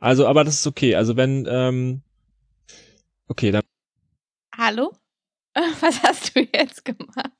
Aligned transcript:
Also, 0.00 0.26
aber 0.26 0.44
das 0.44 0.56
ist 0.56 0.66
okay. 0.66 0.94
Also 0.94 1.16
wenn, 1.16 1.46
ähm, 1.48 2.02
okay, 3.28 3.50
dann. 3.50 3.62
Hallo? 4.56 4.92
Was 5.80 6.02
hast 6.02 6.34
du 6.36 6.40
jetzt 6.40 6.84
gemacht? 6.84 7.32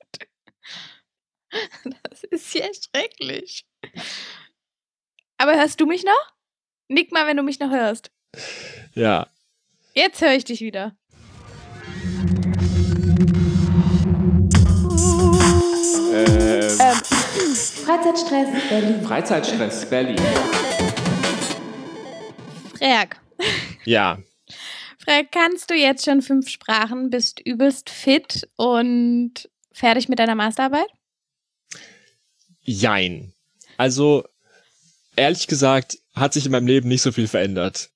Das 1.85 2.25
ist 2.25 2.55
ja 2.55 2.67
schrecklich. 2.67 3.67
Aber 5.39 5.55
hörst 5.57 5.81
du 5.81 5.87
mich 5.87 6.05
noch? 6.05 6.35
Nick 6.89 7.13
mal, 7.13 7.27
wenn 7.27 7.37
du 7.37 7.43
mich 7.43 7.61
noch 7.61 7.71
hörst. 7.71 8.11
Ja. 8.95 9.29
Jetzt 9.95 10.21
höre 10.21 10.35
ich 10.35 10.45
dich 10.45 10.61
wieder. 10.61 10.97
Ähm, 16.13 16.77
Ähm, 16.79 16.97
Freizeitstress 17.85 18.49
Berlin. 18.69 19.03
Freizeitstress, 19.03 19.89
Berlin. 19.89 20.17
Frag. 22.79 23.21
Ja. 23.85 24.19
Frag, 24.99 25.31
kannst 25.33 25.71
du 25.71 25.75
jetzt 25.75 26.05
schon 26.05 26.23
fünf 26.23 26.49
Sprachen, 26.49 27.11
bist 27.11 27.41
übelst 27.41 27.91
fit 27.91 28.49
und 28.57 29.49
fertig 29.73 30.09
mit 30.09 30.19
deiner 30.19 30.35
Masterarbeit? 30.35 30.89
Jein. 32.63 33.33
Also, 33.77 34.25
ehrlich 35.15 35.47
gesagt, 35.47 35.99
hat 36.15 36.33
sich 36.33 36.47
in 36.47 36.53
meinem 36.53 36.67
Leben 36.67 36.89
nicht 36.89 37.03
so 37.03 37.13
viel 37.13 37.29
verändert. 37.29 37.91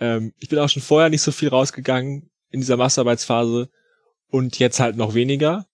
Ähm, 0.00 0.32
ich 0.38 0.48
bin 0.48 0.58
auch 0.58 0.68
schon 0.68 0.82
vorher 0.82 1.10
nicht 1.10 1.22
so 1.22 1.30
viel 1.30 1.48
rausgegangen 1.50 2.30
in 2.50 2.60
dieser 2.60 2.76
Masterarbeitsphase 2.76 3.70
und 4.28 4.58
jetzt 4.58 4.80
halt 4.80 4.96
noch 4.96 5.14
weniger. 5.14 5.66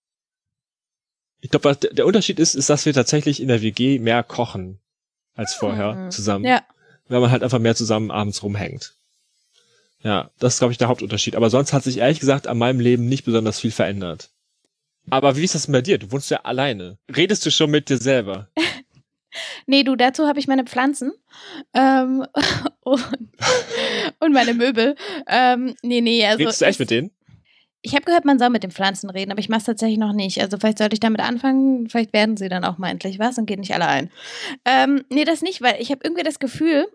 Ich 1.39 1.49
glaube, 1.49 1.75
der 1.75 2.05
Unterschied 2.05 2.39
ist, 2.39 2.53
ist, 2.53 2.69
dass 2.69 2.85
wir 2.85 2.93
tatsächlich 2.93 3.41
in 3.41 3.47
der 3.47 3.61
WG 3.63 3.97
mehr 3.97 4.21
kochen 4.21 4.79
als 5.33 5.55
vorher 5.55 5.93
Mhm. 5.95 6.11
zusammen. 6.11 6.45
Ja. 6.45 6.61
Weil 7.11 7.19
man 7.19 7.29
halt 7.29 7.43
einfach 7.43 7.59
mehr 7.59 7.75
zusammen 7.75 8.09
abends 8.09 8.41
rumhängt. 8.41 8.95
Ja, 10.01 10.31
das 10.39 10.53
ist, 10.53 10.59
glaube 10.59 10.71
ich, 10.71 10.77
der 10.77 10.87
Hauptunterschied. 10.87 11.35
Aber 11.35 11.49
sonst 11.49 11.73
hat 11.73 11.83
sich 11.83 11.97
ehrlich 11.97 12.21
gesagt 12.21 12.47
an 12.47 12.57
meinem 12.57 12.79
Leben 12.79 13.09
nicht 13.09 13.25
besonders 13.25 13.59
viel 13.59 13.71
verändert. 13.71 14.29
Aber 15.09 15.35
wie 15.35 15.43
ist 15.43 15.53
das 15.53 15.67
bei 15.67 15.81
dir? 15.81 15.97
Du 15.97 16.09
wohnst 16.13 16.31
ja 16.31 16.37
alleine. 16.43 16.97
Redest 17.13 17.45
du 17.45 17.51
schon 17.51 17.69
mit 17.69 17.89
dir 17.89 17.97
selber? 17.97 18.47
Nee, 19.65 19.83
du, 19.83 19.95
dazu 19.95 20.27
habe 20.27 20.39
ich 20.39 20.47
meine 20.49 20.65
Pflanzen 20.65 21.13
ähm, 21.73 22.25
und, 22.81 23.29
und 24.19 24.33
meine 24.33 24.53
Möbel. 24.53 24.95
Ähm, 25.25 25.73
nee, 25.83 26.01
nee, 26.01 26.25
also. 26.25 26.39
Redest 26.39 26.59
du 26.59 26.65
echt 26.65 26.79
mit 26.81 26.89
denen? 26.89 27.11
Ich 27.81 27.93
habe 27.93 28.03
gehört, 28.03 28.25
man 28.25 28.39
soll 28.39 28.49
mit 28.49 28.63
den 28.63 28.71
Pflanzen 28.71 29.09
reden, 29.09 29.31
aber 29.31 29.39
ich 29.39 29.47
mache 29.47 29.59
es 29.59 29.65
tatsächlich 29.65 29.99
noch 29.99 30.11
nicht. 30.11 30.41
Also 30.41 30.57
vielleicht 30.57 30.79
sollte 30.79 30.95
ich 30.95 30.99
damit 30.99 31.21
anfangen, 31.21 31.87
vielleicht 31.87 32.11
werden 32.11 32.35
sie 32.35 32.49
dann 32.49 32.65
auch 32.65 32.77
mal 32.77 32.89
endlich 32.89 33.19
was 33.19 33.37
und 33.37 33.45
gehen 33.45 33.61
nicht 33.61 33.73
alle 33.73 33.87
ein. 33.87 34.11
Ähm, 34.65 35.05
nee, 35.09 35.23
das 35.23 35.41
nicht, 35.41 35.61
weil 35.61 35.79
ich 35.79 35.91
habe 35.91 36.01
irgendwie 36.03 36.23
das 36.23 36.39
Gefühl, 36.39 36.87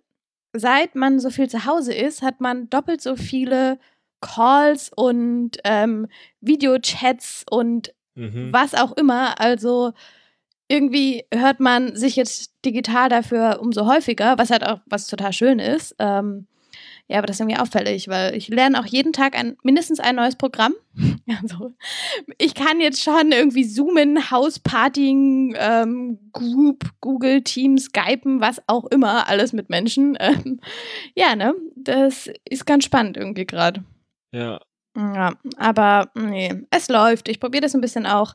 seit 0.58 0.94
man 0.94 1.18
so 1.20 1.30
viel 1.30 1.48
zu 1.48 1.64
Hause 1.66 1.94
ist, 1.94 2.22
hat 2.22 2.40
man 2.40 2.68
doppelt 2.70 3.00
so 3.00 3.16
viele 3.16 3.78
Calls 4.20 4.90
und 4.94 5.58
ähm, 5.64 6.08
Videochats 6.40 7.44
und 7.50 7.92
Mhm. 8.18 8.50
was 8.50 8.74
auch 8.74 8.92
immer. 8.92 9.38
Also 9.40 9.92
irgendwie 10.68 11.24
hört 11.32 11.60
man 11.60 11.94
sich 11.94 12.16
jetzt 12.16 12.52
digital 12.64 13.08
dafür 13.10 13.58
umso 13.60 13.86
häufiger, 13.86 14.38
was 14.38 14.50
halt 14.50 14.64
auch 14.64 14.80
was 14.86 15.06
total 15.06 15.32
schön 15.34 15.58
ist. 15.58 15.94
Ähm, 15.98 16.46
ja, 17.08 17.18
aber 17.18 17.26
das 17.26 17.36
ist 17.36 17.40
irgendwie 17.40 17.58
auffällig, 17.58 18.08
weil 18.08 18.34
ich 18.34 18.48
lerne 18.48 18.80
auch 18.80 18.86
jeden 18.86 19.12
Tag 19.12 19.36
ein, 19.36 19.56
mindestens 19.62 20.00
ein 20.00 20.16
neues 20.16 20.36
Programm. 20.36 20.74
Also 21.40 21.74
ich 22.38 22.54
kann 22.54 22.80
jetzt 22.80 23.02
schon 23.02 23.32
irgendwie 23.32 23.66
zoomen, 23.66 24.30
Hauspartying, 24.30 25.56
ähm, 25.58 26.30
Group, 26.32 26.88
Google, 27.00 27.42
Teams, 27.42 27.86
Skypen, 27.86 28.40
was 28.40 28.62
auch 28.68 28.84
immer, 28.86 29.28
alles 29.28 29.52
mit 29.52 29.68
Menschen. 29.68 30.16
Ähm, 30.26 30.60
ja, 31.14 31.34
ne? 31.34 31.54
Das 31.74 32.30
ist 32.48 32.64
ganz 32.64 32.84
spannend 32.84 33.16
irgendwie 33.16 33.44
gerade. 33.44 33.84
Ja. 34.32 34.60
Ja, 34.96 35.34
aber 35.56 36.10
nee, 36.14 36.62
es 36.70 36.88
läuft. 36.88 37.28
Ich 37.28 37.40
probiere 37.40 37.62
das 37.62 37.74
ein 37.74 37.80
bisschen 37.80 38.06
auch, 38.06 38.34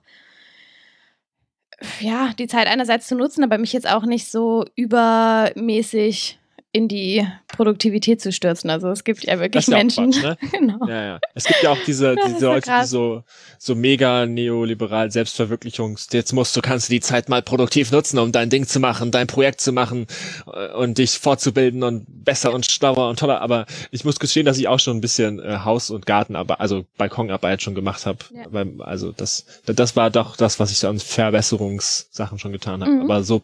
ja, 1.99 2.33
die 2.37 2.47
Zeit 2.47 2.67
einerseits 2.67 3.07
zu 3.07 3.15
nutzen, 3.15 3.43
aber 3.43 3.57
mich 3.57 3.73
jetzt 3.73 3.89
auch 3.89 4.05
nicht 4.05 4.29
so 4.29 4.65
übermäßig 4.75 6.40
in 6.73 6.87
die 6.87 7.27
Produktivität 7.49 8.21
zu 8.21 8.31
stürzen. 8.31 8.69
Also 8.69 8.89
es 8.89 9.03
gibt 9.03 9.25
ja 9.25 9.39
wirklich 9.39 9.67
ja 9.67 9.77
Menschen. 9.77 10.11
Quatsch, 10.11 10.23
ne? 10.23 10.37
genau. 10.51 10.87
Ja, 10.87 11.03
ja. 11.03 11.19
Es 11.35 11.43
gibt 11.43 11.61
ja 11.63 11.71
auch 11.71 11.83
diese, 11.85 12.15
diese 12.15 12.45
Leute, 12.45 12.61
die 12.61 12.69
krass. 12.69 12.89
so, 12.89 13.23
so 13.59 13.75
mega 13.75 14.25
neoliberal 14.25 15.11
Selbstverwirklichungs, 15.11 16.07
jetzt 16.13 16.31
musst 16.31 16.55
du, 16.55 16.61
kannst 16.61 16.87
du 16.87 16.93
die 16.93 17.01
Zeit 17.01 17.27
mal 17.27 17.41
produktiv 17.41 17.91
nutzen, 17.91 18.19
um 18.19 18.31
dein 18.31 18.49
Ding 18.49 18.65
zu 18.65 18.79
machen, 18.79 19.11
dein 19.11 19.27
Projekt 19.27 19.59
zu 19.59 19.73
machen 19.73 20.07
äh, 20.51 20.71
und 20.73 20.97
dich 20.97 21.11
fortzubilden 21.11 21.83
und 21.83 22.05
besser 22.07 22.53
und 22.53 22.65
schlauer 22.65 23.09
und 23.09 23.19
toller. 23.19 23.41
Aber 23.41 23.65
ich 23.91 24.05
muss 24.05 24.19
gestehen, 24.19 24.45
dass 24.45 24.57
ich 24.57 24.69
auch 24.69 24.79
schon 24.79 24.97
ein 24.97 25.01
bisschen 25.01 25.39
äh, 25.39 25.59
Haus- 25.65 25.89
und 25.89 26.05
Gartenarbeit, 26.05 26.61
also 26.61 26.85
Balkonarbeit 26.97 27.61
schon 27.61 27.75
gemacht 27.75 28.05
habe. 28.05 28.19
Ja. 28.33 28.65
Also 28.79 29.11
das, 29.11 29.45
das 29.65 29.97
war 29.97 30.09
doch 30.09 30.37
das, 30.37 30.59
was 30.61 30.71
ich 30.71 30.77
so 30.77 30.87
an 30.87 30.99
Verbesserungssachen 30.99 32.39
schon 32.39 32.53
getan 32.53 32.81
habe. 32.81 32.91
Mhm. 32.91 33.01
Aber 33.01 33.23
so 33.23 33.41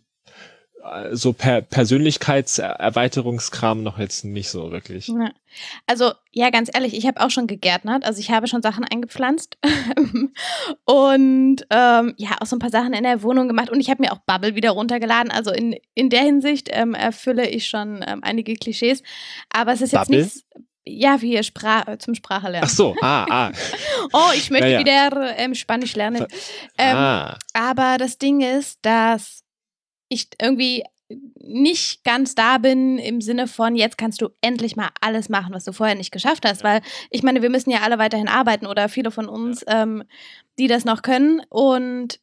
so 1.11 1.33
per 1.33 1.61
Persönlichkeitserweiterungskram 1.61 3.83
noch 3.83 3.99
jetzt 3.99 4.25
nicht 4.25 4.49
so 4.49 4.71
wirklich. 4.71 5.07
Ja. 5.07 5.31
Also, 5.85 6.11
ja, 6.31 6.49
ganz 6.49 6.69
ehrlich, 6.73 6.95
ich 6.95 7.05
habe 7.07 7.21
auch 7.21 7.31
schon 7.31 7.47
gegärtnert. 7.47 8.05
Also, 8.05 8.19
ich 8.19 8.31
habe 8.31 8.47
schon 8.47 8.61
Sachen 8.61 8.83
eingepflanzt 8.83 9.57
und 10.85 11.65
ähm, 11.69 12.13
ja, 12.17 12.29
auch 12.39 12.45
so 12.45 12.55
ein 12.55 12.59
paar 12.59 12.69
Sachen 12.69 12.93
in 12.93 13.03
der 13.03 13.23
Wohnung 13.23 13.47
gemacht. 13.47 13.69
Und 13.69 13.79
ich 13.79 13.89
habe 13.89 14.03
mir 14.03 14.11
auch 14.11 14.19
Bubble 14.19 14.55
wieder 14.55 14.71
runtergeladen. 14.71 15.31
Also, 15.31 15.51
in, 15.51 15.75
in 15.93 16.09
der 16.09 16.21
Hinsicht 16.21 16.69
ähm, 16.71 16.93
erfülle 16.93 17.47
ich 17.49 17.67
schon 17.67 18.03
ähm, 18.07 18.19
einige 18.23 18.55
Klischees. 18.55 19.03
Aber 19.49 19.73
es 19.73 19.81
ist 19.81 19.93
jetzt 19.93 20.07
Bubble? 20.07 20.23
nichts. 20.23 20.43
Ja, 20.89 21.21
wie 21.21 21.43
Spra 21.43 21.99
zum 21.99 22.15
Sprache 22.15 22.49
lernen. 22.49 22.65
Ach 22.65 22.73
so, 22.73 22.95
ah, 23.01 23.25
ah. 23.29 23.51
Oh, 24.13 24.31
ich 24.33 24.49
möchte 24.49 24.67
Ja, 24.67 24.73
ja. 24.73 24.79
wieder 24.79 25.37
ähm, 25.37 25.53
Spanisch 25.53 25.97
lernen. 25.97 26.25
Ähm, 26.77 26.95
ah. 26.95 27.37
aber 27.53 27.97
das 27.97 28.17
Ding 28.17 28.39
ist, 28.39 28.79
dass 28.83 29.43
ich 30.09 30.29
irgendwie 30.41 30.83
nicht 31.39 32.03
ganz 32.03 32.35
da 32.35 32.57
bin 32.57 32.97
im 32.97 33.21
Sinne 33.21 33.47
von, 33.47 33.75
jetzt 33.75 33.97
kannst 33.97 34.21
du 34.21 34.29
endlich 34.41 34.75
mal 34.75 34.89
alles 34.99 35.29
machen, 35.29 35.53
was 35.53 35.63
du 35.63 35.71
vorher 35.71 35.95
nicht 35.95 36.11
geschafft 36.11 36.45
hast. 36.45 36.63
Weil 36.63 36.81
ich 37.09 37.23
meine, 37.23 37.41
wir 37.41 37.49
müssen 37.49 37.69
ja 37.69 37.79
alle 37.81 37.97
weiterhin 37.97 38.27
arbeiten 38.27 38.67
oder 38.67 38.89
viele 38.89 39.11
von 39.11 39.29
uns, 39.29 39.63
ähm, 39.67 40.03
die 40.59 40.67
das 40.67 40.85
noch 40.85 41.01
können. 41.01 41.41
Und 41.49 42.19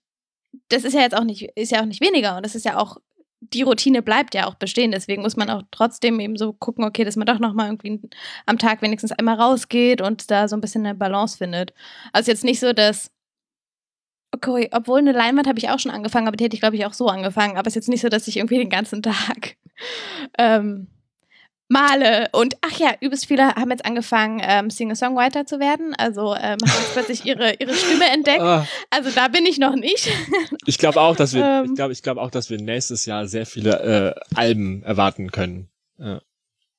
das 0.68 0.84
ist 0.84 0.92
ja 0.92 1.00
jetzt 1.00 1.16
auch 1.16 1.24
nicht, 1.24 1.42
ist 1.56 1.72
ja 1.72 1.80
auch 1.80 1.86
nicht 1.86 2.02
weniger. 2.02 2.36
Und 2.36 2.44
das 2.44 2.54
ist 2.54 2.64
ja 2.64 2.78
auch, 2.78 2.98
die 3.40 3.62
Routine 3.62 4.02
bleibt 4.02 4.34
ja 4.34 4.46
auch 4.46 4.54
bestehen. 4.54 4.90
Deswegen 4.90 5.22
muss 5.22 5.36
man 5.36 5.50
auch 5.50 5.62
trotzdem 5.70 6.20
eben 6.20 6.36
so 6.36 6.52
gucken, 6.52 6.84
okay, 6.84 7.04
dass 7.04 7.16
man 7.16 7.26
doch 7.26 7.38
nochmal 7.38 7.68
irgendwie 7.68 8.00
am 8.46 8.58
Tag 8.58 8.82
wenigstens 8.82 9.12
einmal 9.12 9.40
rausgeht 9.40 10.02
und 10.02 10.30
da 10.30 10.46
so 10.48 10.56
ein 10.56 10.60
bisschen 10.60 10.84
eine 10.84 10.94
Balance 10.94 11.38
findet. 11.38 11.72
Also 12.12 12.30
jetzt 12.30 12.44
nicht 12.44 12.60
so, 12.60 12.72
dass 12.72 13.10
Okay, 14.34 14.68
obwohl 14.72 14.98
eine 14.98 15.12
Leinwand 15.12 15.46
habe 15.46 15.60
ich 15.60 15.68
auch 15.70 15.78
schon 15.78 15.92
angefangen, 15.92 16.26
aber 16.26 16.36
die 16.36 16.42
hätte 16.44 16.56
ich, 16.56 16.60
glaube 16.60 16.74
ich, 16.74 16.84
auch 16.86 16.92
so 16.92 17.06
angefangen. 17.06 17.56
Aber 17.56 17.68
es 17.68 17.72
ist 17.72 17.76
jetzt 17.76 17.88
nicht 17.88 18.00
so, 18.00 18.08
dass 18.08 18.26
ich 18.26 18.36
irgendwie 18.38 18.58
den 18.58 18.68
ganzen 18.68 19.00
Tag 19.00 19.54
ähm, 20.38 20.88
male. 21.68 22.28
Und 22.32 22.56
ach 22.60 22.76
ja, 22.80 22.94
übelst 23.00 23.26
viele 23.26 23.54
haben 23.54 23.70
jetzt 23.70 23.84
angefangen, 23.84 24.40
ähm, 24.42 24.70
Singer-Songwriter 24.70 25.46
zu 25.46 25.60
werden. 25.60 25.94
Also 25.96 26.34
ähm, 26.34 26.58
haben 26.60 26.62
jetzt 26.62 26.94
plötzlich 26.94 27.24
ihre, 27.26 27.54
ihre 27.54 27.74
Stimme 27.74 28.06
entdeckt. 28.12 28.42
Ah, 28.42 28.66
Also 28.90 29.10
da 29.10 29.28
bin 29.28 29.46
ich 29.46 29.58
noch 29.58 29.76
nicht. 29.76 30.10
ich 30.66 30.78
glaube 30.78 31.00
auch, 31.00 31.14
dass 31.14 31.32
wir, 31.32 31.44
Ähm. 31.44 31.66
ich 31.66 31.74
glaube, 31.76 31.92
ich 31.92 32.02
glaube 32.02 32.20
auch, 32.20 32.30
dass 32.32 32.50
wir 32.50 32.60
nächstes 32.60 33.06
Jahr 33.06 33.28
sehr 33.28 33.46
viele 33.46 34.14
äh, 34.16 34.36
Alben 34.36 34.82
erwarten 34.82 35.30
können. 35.30 35.68
Ja. 35.98 36.20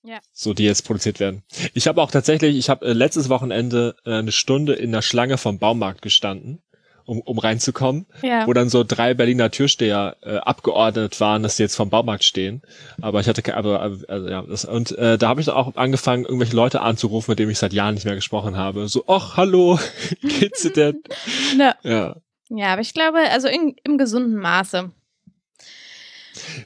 Ja. 0.07 0.19
So, 0.31 0.53
die 0.53 0.65
jetzt 0.65 0.83
produziert 0.83 1.19
werden. 1.19 1.41
Ich 1.73 1.87
habe 1.87 1.99
auch 1.99 2.11
tatsächlich, 2.11 2.55
ich 2.57 2.69
habe 2.69 2.85
äh, 2.85 2.93
letztes 2.93 3.27
Wochenende 3.29 3.95
äh, 4.05 4.13
eine 4.13 4.31
Stunde 4.31 4.73
in 4.73 4.91
der 4.91 5.01
Schlange 5.01 5.39
vom 5.39 5.57
Baumarkt 5.57 6.03
gestanden, 6.03 6.61
um, 7.05 7.21
um 7.21 7.37
reinzukommen, 7.39 8.05
ja. 8.21 8.47
wo 8.47 8.53
dann 8.53 8.69
so 8.69 8.83
drei 8.83 9.13
Berliner 9.13 9.51
Türsteher 9.51 10.17
äh, 10.21 10.37
abgeordnet 10.37 11.19
waren, 11.19 11.43
dass 11.43 11.57
sie 11.57 11.63
jetzt 11.63 11.75
vom 11.75 11.89
Baumarkt 11.89 12.23
stehen. 12.23 12.61
Aber 13.01 13.19
ich 13.19 13.27
hatte 13.27 13.41
keine, 13.41 13.57
aber 13.57 13.99
also, 14.07 14.27
ja, 14.27 14.41
das, 14.41 14.65
und 14.65 14.97
äh, 14.97 15.17
da 15.17 15.29
habe 15.29 15.39
ich 15.39 15.45
dann 15.45 15.55
auch 15.55 15.75
angefangen, 15.75 16.25
irgendwelche 16.25 16.55
Leute 16.55 16.81
anzurufen, 16.81 17.31
mit 17.31 17.39
denen 17.39 17.51
ich 17.51 17.59
seit 17.59 17.73
Jahren 17.73 17.93
nicht 17.93 18.05
mehr 18.05 18.15
gesprochen 18.15 18.57
habe. 18.57 18.87
So, 18.87 19.05
ach, 19.07 19.37
hallo, 19.37 19.79
geht's 20.21 20.63
dir 20.63 20.71
denn? 20.71 21.03
Ne. 21.57 21.75
Ja. 21.83 22.15
ja, 22.49 22.73
aber 22.73 22.81
ich 22.81 22.93
glaube, 22.93 23.19
also 23.31 23.47
in, 23.47 23.75
im 23.83 23.97
gesunden 23.97 24.35
Maße. 24.35 24.91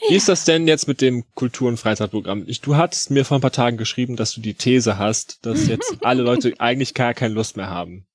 Wie 0.07 0.15
ist 0.15 0.29
das 0.29 0.45
denn 0.45 0.67
jetzt 0.67 0.87
mit 0.87 1.01
dem 1.01 1.25
Kultur- 1.35 1.67
und 1.67 1.77
Freizeitprogramm? 1.77 2.43
Ich, 2.47 2.61
du 2.61 2.75
hattest 2.75 3.11
mir 3.11 3.25
vor 3.25 3.37
ein 3.37 3.41
paar 3.41 3.51
Tagen 3.51 3.77
geschrieben, 3.77 4.15
dass 4.15 4.33
du 4.33 4.41
die 4.41 4.55
These 4.55 4.97
hast, 4.97 5.45
dass 5.45 5.67
jetzt 5.67 5.97
alle 6.03 6.23
Leute 6.23 6.53
eigentlich 6.59 6.93
gar 6.93 7.13
keine 7.13 7.33
Lust 7.33 7.57
mehr 7.57 7.69
haben. 7.69 8.07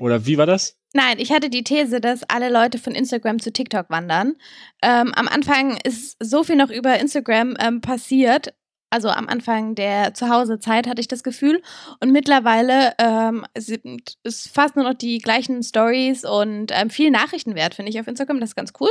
Oder 0.00 0.26
wie 0.26 0.38
war 0.38 0.46
das? 0.46 0.78
Nein, 0.96 1.18
ich 1.18 1.32
hatte 1.32 1.50
die 1.50 1.64
These, 1.64 2.00
dass 2.00 2.22
alle 2.22 2.50
Leute 2.50 2.78
von 2.78 2.94
Instagram 2.94 3.40
zu 3.40 3.52
TikTok 3.52 3.90
wandern. 3.90 4.36
Ähm, 4.80 5.12
am 5.16 5.26
Anfang 5.26 5.76
ist 5.82 6.16
so 6.22 6.44
viel 6.44 6.54
noch 6.54 6.70
über 6.70 7.00
Instagram 7.00 7.56
ähm, 7.58 7.80
passiert. 7.80 8.54
Also 8.90 9.08
am 9.08 9.28
Anfang 9.28 9.74
der 9.74 10.14
Zuhausezeit 10.14 10.86
hatte 10.86 11.00
ich 11.00 11.08
das 11.08 11.24
Gefühl. 11.24 11.60
Und 11.98 12.12
mittlerweile 12.12 12.92
ähm, 12.98 13.44
sind 13.58 14.18
es 14.22 14.46
fast 14.46 14.76
nur 14.76 14.84
noch 14.84 14.94
die 14.94 15.18
gleichen 15.18 15.64
Stories 15.64 16.24
und 16.24 16.70
ähm, 16.70 16.90
viel 16.90 17.10
Nachrichtenwert, 17.10 17.74
finde 17.74 17.90
ich, 17.90 17.98
auf 17.98 18.06
Instagram. 18.06 18.38
Das 18.38 18.50
ist 18.50 18.54
ganz 18.54 18.72
cool. 18.78 18.90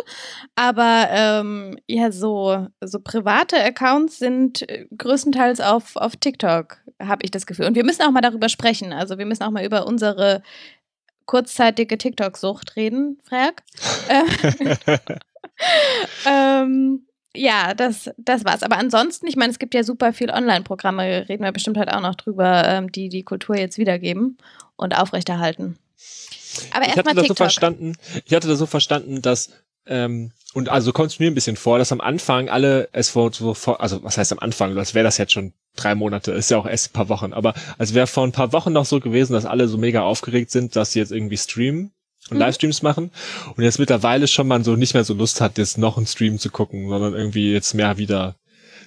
Aber 0.55 1.07
ähm, 1.09 1.79
ja, 1.87 2.11
so, 2.11 2.67
so 2.81 2.99
private 2.99 3.63
Accounts 3.63 4.19
sind 4.19 4.69
äh, 4.69 4.87
größtenteils 4.97 5.61
auf, 5.61 5.95
auf 5.95 6.17
TikTok, 6.17 6.79
habe 7.01 7.23
ich 7.23 7.31
das 7.31 7.45
Gefühl. 7.45 7.67
Und 7.67 7.75
wir 7.75 7.85
müssen 7.85 8.01
auch 8.01 8.11
mal 8.11 8.19
darüber 8.19 8.49
sprechen. 8.49 8.91
Also 8.91 9.17
wir 9.17 9.25
müssen 9.25 9.43
auch 9.43 9.51
mal 9.51 9.63
über 9.63 9.87
unsere 9.87 10.43
kurzzeitige 11.25 11.97
TikTok-Sucht 11.97 12.75
reden, 12.75 13.19
Frag. 13.23 13.63
ähm, 16.25 17.05
ja, 17.35 17.73
das, 17.73 18.11
das 18.17 18.45
war's. 18.45 18.63
Aber 18.63 18.77
ansonsten, 18.77 19.27
ich 19.27 19.35
meine, 19.35 19.51
es 19.51 19.59
gibt 19.59 19.73
ja 19.73 19.83
super 19.83 20.13
viel 20.13 20.29
Online-Programme, 20.29 21.27
reden 21.27 21.43
wir 21.43 21.51
bestimmt 21.51 21.77
halt 21.77 21.91
auch 21.91 22.01
noch 22.01 22.15
drüber, 22.15 22.63
ähm, 22.67 22.91
die 22.91 23.09
die 23.09 23.23
Kultur 23.23 23.57
jetzt 23.57 23.77
wiedergeben 23.77 24.37
und 24.75 24.97
aufrechterhalten. 24.97 25.77
Aber 26.71 26.85
erstmal 26.85 27.15
TikTok. 27.15 27.27
So 27.27 27.35
verstanden, 27.35 27.95
ich 28.25 28.33
hatte 28.33 28.47
da 28.47 28.55
so 28.55 28.65
verstanden, 28.65 29.21
dass 29.21 29.51
ähm, 29.85 30.31
und 30.53 30.69
also 30.69 30.93
kommt 30.93 31.11
es 31.11 31.19
mir 31.19 31.27
ein 31.27 31.35
bisschen 31.35 31.55
vor, 31.55 31.79
dass 31.79 31.91
am 31.91 32.01
Anfang 32.01 32.47
alle 32.47 32.87
es 32.91 33.09
vor, 33.09 33.33
so 33.33 33.53
vor 33.53 33.81
also 33.81 34.03
was 34.03 34.17
heißt 34.17 34.31
am 34.31 34.39
Anfang, 34.39 34.77
als 34.77 34.93
wäre 34.93 35.03
das 35.03 35.17
jetzt 35.17 35.33
schon 35.33 35.53
drei 35.75 35.95
Monate, 35.95 36.31
ist 36.31 36.51
ja 36.51 36.57
auch 36.57 36.67
erst 36.67 36.89
ein 36.89 36.93
paar 36.93 37.09
Wochen, 37.09 37.33
aber 37.33 37.53
als 37.77 37.93
wäre 37.93 38.07
vor 38.07 38.23
ein 38.23 38.31
paar 38.31 38.53
Wochen 38.53 38.71
noch 38.71 38.85
so 38.85 38.99
gewesen, 38.99 39.33
dass 39.33 39.45
alle 39.45 39.67
so 39.67 39.77
mega 39.77 40.01
aufgeregt 40.01 40.51
sind, 40.51 40.75
dass 40.75 40.91
sie 40.91 40.99
jetzt 40.99 41.11
irgendwie 41.11 41.37
streamen 41.37 41.91
und 42.29 42.35
mhm. 42.35 42.41
Livestreams 42.41 42.83
machen 42.83 43.11
und 43.55 43.63
jetzt 43.63 43.79
mittlerweile 43.79 44.27
schon 44.27 44.47
man 44.47 44.63
so 44.63 44.75
nicht 44.75 44.93
mehr 44.93 45.03
so 45.03 45.15
Lust 45.15 45.41
hat, 45.41 45.57
jetzt 45.57 45.77
noch 45.77 45.97
einen 45.97 46.07
Stream 46.07 46.37
zu 46.37 46.51
gucken, 46.51 46.87
sondern 46.87 47.15
irgendwie 47.15 47.51
jetzt 47.51 47.73
mehr 47.73 47.97
wieder 47.97 48.35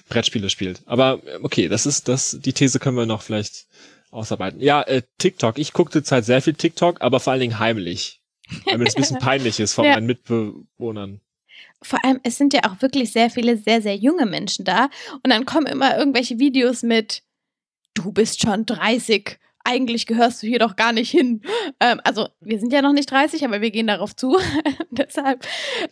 Brettspiele 0.09 0.49
spielt. 0.49 0.81
Aber 0.85 1.21
okay, 1.43 1.67
das 1.67 1.85
ist 1.85 2.07
das, 2.07 2.37
die 2.39 2.53
These 2.53 2.79
können 2.79 2.97
wir 2.97 3.05
noch 3.05 3.21
vielleicht 3.21 3.67
ausarbeiten. 4.09 4.61
Ja, 4.61 4.81
äh, 4.83 5.01
TikTok. 5.17 5.57
Ich 5.57 5.73
gucke 5.73 5.91
zurzeit 5.91 6.25
sehr 6.25 6.41
viel 6.41 6.53
TikTok, 6.53 7.01
aber 7.01 7.19
vor 7.19 7.33
allen 7.33 7.41
Dingen 7.41 7.59
heimlich. 7.59 8.21
Weil 8.65 8.77
mir 8.77 8.85
das 8.85 8.95
ein 8.95 9.01
bisschen 9.01 9.19
peinlich 9.19 9.59
ist 9.59 9.73
von 9.73 9.85
ja. 9.85 9.93
meinen 9.93 10.07
Mitbewohnern. 10.07 11.21
Vor 11.81 12.03
allem, 12.03 12.19
es 12.23 12.37
sind 12.37 12.53
ja 12.53 12.61
auch 12.65 12.81
wirklich 12.81 13.11
sehr 13.11 13.29
viele 13.29 13.57
sehr, 13.57 13.81
sehr 13.81 13.95
junge 13.95 14.25
Menschen 14.25 14.65
da. 14.65 14.89
Und 15.23 15.29
dann 15.29 15.45
kommen 15.45 15.67
immer 15.67 15.97
irgendwelche 15.97 16.39
Videos 16.39 16.83
mit, 16.83 17.23
du 17.93 18.11
bist 18.11 18.41
schon 18.41 18.65
30 18.65 19.39
eigentlich 19.67 20.05
gehörst 20.05 20.41
du 20.41 20.47
hier 20.47 20.59
doch 20.59 20.77
gar 20.77 20.93
nicht 20.93 21.11
hin. 21.11 21.41
Ähm, 21.81 21.99
also 22.05 22.29
wir 22.39 22.57
sind 22.57 22.71
ja 22.71 22.81
noch 22.81 22.93
nicht 22.93 23.11
30, 23.11 23.43
aber 23.43 23.59
wir 23.61 23.69
gehen 23.69 23.87
darauf 23.87 24.15
zu. 24.15 24.37
Deshalb 24.91 25.45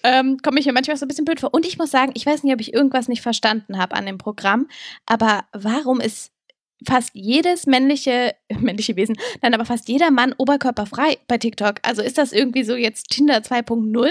ähm, 0.03 0.37
komme 0.41 0.59
ich 0.59 0.65
mir 0.65 0.71
manchmal 0.71 0.95
so 0.95 1.05
ein 1.05 1.09
bisschen 1.09 1.25
blöd 1.25 1.41
vor. 1.41 1.53
Und 1.53 1.65
ich 1.65 1.77
muss 1.77 1.91
sagen, 1.91 2.13
ich 2.15 2.25
weiß 2.25 2.43
nicht, 2.43 2.53
ob 2.53 2.61
ich 2.61 2.73
irgendwas 2.73 3.09
nicht 3.09 3.21
verstanden 3.21 3.77
habe 3.77 3.95
an 3.95 4.05
dem 4.05 4.17
Programm, 4.17 4.69
aber 5.05 5.43
warum 5.51 5.99
ist 5.99 6.31
fast 6.83 7.11
jedes 7.13 7.65
männliche, 7.65 8.35
männliche 8.59 8.95
Wesen, 8.95 9.17
nein, 9.41 9.53
aber 9.53 9.65
fast 9.65 9.87
jeder 9.87 10.11
Mann 10.11 10.33
oberkörperfrei 10.37 11.17
bei 11.27 11.37
TikTok. 11.37 11.75
Also 11.83 12.01
ist 12.01 12.17
das 12.17 12.33
irgendwie 12.33 12.63
so 12.63 12.75
jetzt 12.75 13.09
Tinder 13.09 13.37
2.0? 13.37 14.09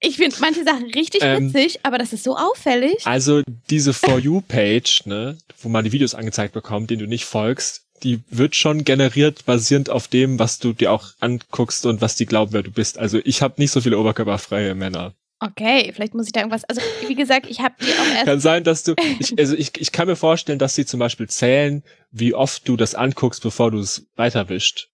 Ich 0.00 0.16
finde 0.16 0.36
manche 0.40 0.62
Sachen 0.62 0.90
richtig 0.92 1.22
ähm, 1.22 1.54
witzig, 1.54 1.80
aber 1.82 1.96
das 1.98 2.12
ist 2.12 2.22
so 2.22 2.36
auffällig. 2.36 3.06
Also 3.06 3.42
diese 3.70 3.94
For 3.94 4.18
You-Page, 4.18 5.06
ne, 5.06 5.38
wo 5.62 5.68
man 5.68 5.84
die 5.84 5.92
Videos 5.92 6.14
angezeigt 6.14 6.52
bekommt, 6.52 6.90
denen 6.90 7.00
du 7.00 7.06
nicht 7.06 7.24
folgst, 7.24 7.86
die 8.02 8.20
wird 8.28 8.54
schon 8.54 8.84
generiert 8.84 9.46
basierend 9.46 9.88
auf 9.88 10.08
dem, 10.08 10.38
was 10.38 10.58
du 10.58 10.74
dir 10.74 10.92
auch 10.92 11.12
anguckst 11.20 11.86
und 11.86 12.02
was 12.02 12.14
die 12.14 12.26
glauben, 12.26 12.52
wer 12.52 12.62
du 12.62 12.70
bist. 12.70 12.98
Also 12.98 13.18
ich 13.24 13.40
habe 13.40 13.54
nicht 13.56 13.70
so 13.70 13.80
viele 13.80 13.98
oberkörperfreie 13.98 14.74
Männer. 14.74 15.14
Okay, 15.38 15.92
vielleicht 15.94 16.14
muss 16.14 16.26
ich 16.26 16.32
da 16.32 16.40
irgendwas. 16.40 16.64
Also 16.64 16.80
wie 17.06 17.14
gesagt, 17.14 17.46
ich 17.48 17.60
habe 17.60 17.74
die 17.80 17.92
auch 17.92 18.14
erst. 18.14 18.24
Kann 18.24 18.40
sein, 18.40 18.64
dass 18.64 18.84
du. 18.84 18.94
Ich, 19.18 19.38
also 19.38 19.54
ich, 19.54 19.78
ich 19.78 19.92
kann 19.92 20.08
mir 20.08 20.16
vorstellen, 20.16 20.58
dass 20.58 20.74
sie 20.74 20.86
zum 20.86 20.98
Beispiel 20.98 21.28
zählen, 21.28 21.82
wie 22.10 22.34
oft 22.34 22.66
du 22.66 22.76
das 22.76 22.94
anguckst, 22.94 23.42
bevor 23.42 23.70
du 23.70 23.78
es 23.78 24.06
weiterwischt. 24.16 24.88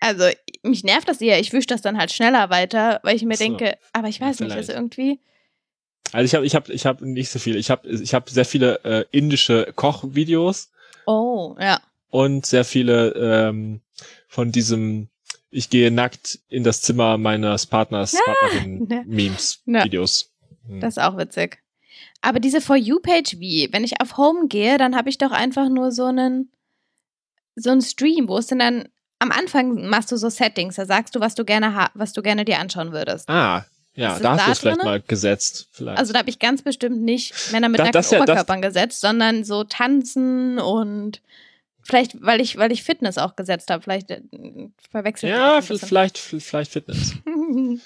Also 0.00 0.24
mich 0.62 0.84
nervt 0.84 1.08
das 1.08 1.20
eher. 1.20 1.40
Ich 1.40 1.52
wische 1.52 1.68
das 1.68 1.82
dann 1.82 1.98
halt 1.98 2.12
schneller 2.12 2.50
weiter, 2.50 3.00
weil 3.02 3.16
ich 3.16 3.22
mir 3.22 3.36
so. 3.36 3.44
denke, 3.44 3.76
aber 3.92 4.08
ich 4.08 4.20
weiß 4.20 4.38
ja, 4.38 4.46
nicht, 4.46 4.56
also 4.56 4.72
irgendwie. 4.72 5.18
Also 6.12 6.24
ich 6.24 6.34
habe 6.34 6.44
ich 6.44 6.54
habe 6.54 6.72
ich 6.72 6.86
habe 6.86 7.08
nicht 7.08 7.30
so 7.30 7.38
viele. 7.38 7.58
Ich 7.58 7.70
habe 7.70 7.88
ich 7.88 8.14
habe 8.14 8.30
sehr 8.30 8.44
viele 8.44 8.84
äh, 8.84 9.04
indische 9.10 9.72
Kochvideos 9.74 10.70
Oh, 11.06 11.56
ja. 11.58 11.80
Und 12.10 12.46
sehr 12.46 12.64
viele 12.64 13.10
ähm, 13.14 13.80
von 14.28 14.52
diesem 14.52 15.08
ich 15.50 15.70
gehe 15.70 15.90
nackt 15.90 16.38
in 16.48 16.64
das 16.64 16.82
Zimmer 16.82 17.18
meines 17.18 17.66
Partners, 17.66 18.16
Partnerin 18.24 18.86
ne. 18.88 19.04
Memes, 19.06 19.60
ja. 19.66 19.84
Videos. 19.84 20.30
Hm. 20.66 20.80
Das 20.80 20.96
ist 20.96 21.02
auch 21.02 21.16
witzig. 21.16 21.58
Aber 22.22 22.38
diese 22.38 22.60
For 22.60 22.76
You-Page 22.76 23.38
wie? 23.38 23.68
Wenn 23.72 23.84
ich 23.84 24.00
auf 24.00 24.16
Home 24.16 24.48
gehe, 24.48 24.78
dann 24.78 24.94
habe 24.94 25.08
ich 25.08 25.18
doch 25.18 25.32
einfach 25.32 25.68
nur 25.68 25.90
so 25.90 26.04
einen 26.04 26.50
so 27.56 27.70
einen 27.70 27.82
Stream, 27.82 28.28
wo 28.28 28.38
es 28.38 28.46
denn 28.46 28.60
dann 28.60 28.88
am 29.18 29.32
Anfang 29.32 29.86
machst 29.88 30.12
du 30.12 30.16
so 30.16 30.28
Settings, 30.30 30.76
da 30.76 30.86
sagst 30.86 31.14
du, 31.14 31.20
was 31.20 31.34
du 31.34 31.44
gerne 31.44 31.88
was 31.94 32.12
du 32.12 32.22
gerne 32.22 32.44
dir 32.44 32.58
anschauen 32.58 32.92
würdest. 32.92 33.28
Ah, 33.28 33.66
ja, 33.94 34.18
da 34.18 34.38
hast 34.38 34.46
du 34.46 34.52
es 34.52 34.58
vielleicht 34.60 34.84
mal 34.84 35.00
gesetzt. 35.00 35.68
Vielleicht. 35.72 35.98
Also 35.98 36.12
da 36.12 36.20
habe 36.20 36.30
ich 36.30 36.38
ganz 36.38 36.62
bestimmt 36.62 37.02
nicht 37.02 37.34
Männer 37.52 37.68
mit 37.68 37.80
da, 37.80 37.84
nackten 37.84 38.02
ja, 38.10 38.22
Oberkörpern 38.22 38.62
gesetzt, 38.62 39.00
sondern 39.00 39.44
so 39.44 39.64
tanzen 39.64 40.58
und 40.58 41.20
vielleicht, 41.90 42.22
weil 42.22 42.40
ich, 42.40 42.56
weil 42.56 42.72
ich 42.72 42.82
Fitness 42.82 43.18
auch 43.18 43.36
gesetzt 43.36 43.70
habe. 43.70 43.82
Vielleicht 43.82 44.10
äh, 44.10 44.22
verwechselt 44.90 45.32
Ja, 45.32 45.60
vielleicht, 45.60 46.18
vielleicht 46.18 46.72
Fitness. 46.72 47.14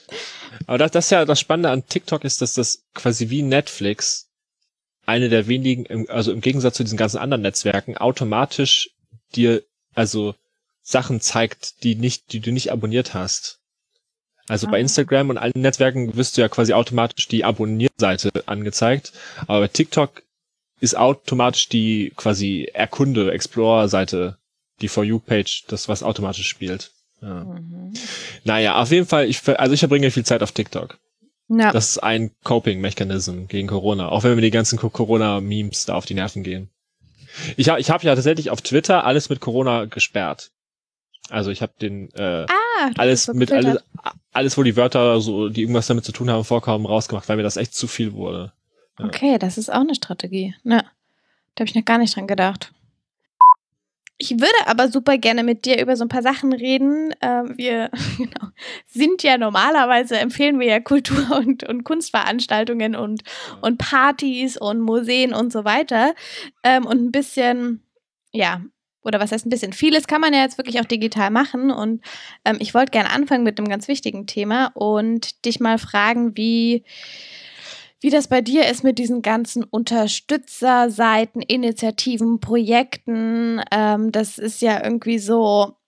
Aber 0.67 0.79
das, 0.79 0.93
das 0.93 1.07
ist 1.07 1.11
ja 1.11 1.25
das 1.25 1.41
Spannende 1.41 1.71
an 1.71 1.87
TikTok 1.87 2.25
ist, 2.25 2.41
dass 2.41 2.55
das 2.55 2.85
quasi 2.95 3.31
wie 3.31 3.43
Netflix 3.43 4.31
eine 5.07 5.29
der 5.29 5.49
wenigen, 5.49 6.09
also 6.09 6.33
im 6.33 6.41
Gegensatz 6.41 6.77
zu 6.77 6.85
diesen 6.85 6.97
ganzen 6.97 7.19
anderen 7.19 7.43
Netzwerken, 7.43 7.97
automatisch 7.97 8.91
dir 9.35 9.63
also 9.95 10.35
Sachen 10.83 11.21
zeigt, 11.21 11.83
die 11.83 11.95
nicht, 11.95 12.33
die 12.33 12.41
du 12.41 12.53
nicht 12.53 12.73
abonniert 12.73 13.15
hast. 13.15 13.61
Also 14.49 14.67
ah. 14.67 14.71
bei 14.71 14.81
Instagram 14.81 15.31
und 15.31 15.39
allen 15.39 15.53
Netzwerken 15.57 16.17
wirst 16.17 16.37
du 16.37 16.43
ja 16.43 16.49
quasi 16.49 16.73
automatisch 16.73 17.29
die 17.29 17.45
Abonnierseite 17.45 18.31
angezeigt, 18.47 19.13
aber 19.47 19.61
bei 19.61 19.69
TikTok 19.69 20.23
ist 20.81 20.97
automatisch 20.97 21.69
die 21.69 22.13
quasi 22.17 22.69
Erkunde, 22.73 23.33
Explore-Seite, 23.33 24.39
die 24.81 24.89
For 24.89 25.05
You-Page, 25.05 25.65
das 25.69 25.89
was 25.89 26.03
automatisch 26.03 26.49
spielt. 26.49 26.93
Ja. 27.23 27.45
Mhm. 27.45 27.95
Naja, 28.45 28.81
auf 28.81 28.91
jeden 28.91 29.07
Fall, 29.07 29.27
ich, 29.29 29.47
also 29.49 29.73
ich 29.73 29.81
verbringe 29.81 30.11
viel 30.11 30.25
Zeit 30.25 30.43
auf 30.43 30.53
TikTok. 30.53 30.99
Ja. 31.49 31.73
Das 31.73 31.91
ist 31.91 31.99
ein 31.99 32.31
Coping-Mechanism 32.43 33.47
gegen 33.47 33.69
Corona, 33.69 34.09
auch 34.09 34.25
wenn 34.25 34.35
mir 34.35 34.41
die 34.41 34.51
ganzen 34.51 34.79
Corona-Memes 34.79 35.87
da 35.87 35.95
auf 35.95 36.07
die 36.07 36.15
Nerven 36.15 36.43
gehen. 36.43 36.71
Ich 37.57 37.69
habe 37.69 37.81
ich 37.81 37.91
hab 37.91 38.03
ja 38.03 38.15
tatsächlich 38.15 38.51
auf 38.51 38.63
Twitter 38.63 39.05
alles 39.05 39.29
mit 39.29 39.41
Corona 39.41 39.87
gesperrt. 39.87 40.51
Also 41.31 41.51
ich 41.51 41.63
habe 41.63 41.73
den 41.81 42.11
äh, 42.15 42.47
ah, 42.49 42.91
alles 42.97 43.29
mit 43.29 43.51
alles, 43.51 43.79
alles, 44.33 44.59
wo 44.59 44.63
die 44.63 44.77
Wörter 44.77 45.21
so, 45.21 45.49
die 45.49 45.63
irgendwas 45.63 45.87
damit 45.87 46.05
zu 46.05 46.13
tun 46.13 46.31
haben, 46.31 46.45
vorkommen, 46.45 46.87
rausgemacht, 46.87 47.29
weil 47.29 47.37
mir 47.37 47.43
das 47.43 47.57
echt 47.57 47.75
zu 47.75 47.87
viel 47.87 48.13
wurde. 48.13 48.53
Ja. 48.99 49.07
Okay, 49.07 49.39
das 49.39 49.59
ist 49.59 49.73
auch 49.73 49.81
eine 49.81 49.95
Strategie. 49.95 50.55
Ne, 50.63 50.85
da 51.55 51.63
habe 51.63 51.69
ich 51.69 51.75
noch 51.75 51.85
gar 51.85 51.99
nicht 51.99 52.17
dran 52.17 52.27
gedacht. 52.27 52.73
Ich 54.17 54.31
würde 54.31 54.67
aber 54.67 54.89
super 54.89 55.19
gerne 55.19 55.43
mit 55.43 55.65
dir 55.65 55.81
über 55.83 55.97
so 55.97 56.05
ein 56.05 56.09
paar 56.09 56.23
Sachen 56.23 56.53
reden. 56.53 57.13
Ähm, 57.21 57.55
wir 57.57 57.91
genau, 58.17 58.49
sind 58.87 59.23
ja 59.25 59.39
normalerweise, 59.39 60.19
empfehlen 60.19 60.61
wir 60.61 60.67
ja 60.67 60.81
Kultur- 60.81 61.37
und, 61.37 61.65
und 61.65 61.85
Kunstveranstaltungen 61.85 62.95
und, 62.95 63.23
und 63.61 63.79
Partys 63.79 64.57
und 64.57 64.81
Museen 64.81 65.35
und 65.35 65.53
so 65.53 65.65
weiter. 65.65 66.15
Ähm, 66.63 66.87
und 66.87 67.03
ein 67.03 67.13
bisschen, 67.13 67.83
ja, 68.33 68.63
oder 69.03 69.21
was 69.21 69.33
heißt 69.33 69.47
ein 69.47 69.51
bisschen, 69.51 69.73
vieles 69.73 70.07
kann 70.07 70.21
man 70.21 70.33
ja 70.33 70.43
jetzt 70.43 70.59
wirklich 70.59 70.81
auch 70.81 70.87
digital 70.87 71.31
machen. 71.31 71.71
Und 71.71 72.03
ähm, 72.45 72.57
ich 72.61 72.73
wollte 72.73 72.93
gerne 72.93 73.11
anfangen 73.11 73.43
mit 73.43 73.59
einem 73.59 73.69
ganz 73.69 73.89
wichtigen 73.89 74.27
Thema 74.27 74.71
und 74.75 75.45
dich 75.45 75.61
mal 75.61 75.79
fragen, 75.79 76.37
wie, 76.37 76.85
wie 78.05 78.11
das 78.11 78.29
bei 78.29 78.43
dir 78.43 78.69
ist 78.69 78.85
mit 78.85 78.99
diesen 78.99 79.23
ganzen 79.23 79.65
Unterstützerseiten, 79.65 81.41
Initiativen, 81.41 82.39
Projekten. 82.39 83.63
Ähm, 83.71 84.13
das 84.13 84.37
ist 84.37 84.61
ja 84.61 84.85
irgendwie 84.85 85.19
so, 85.19 85.79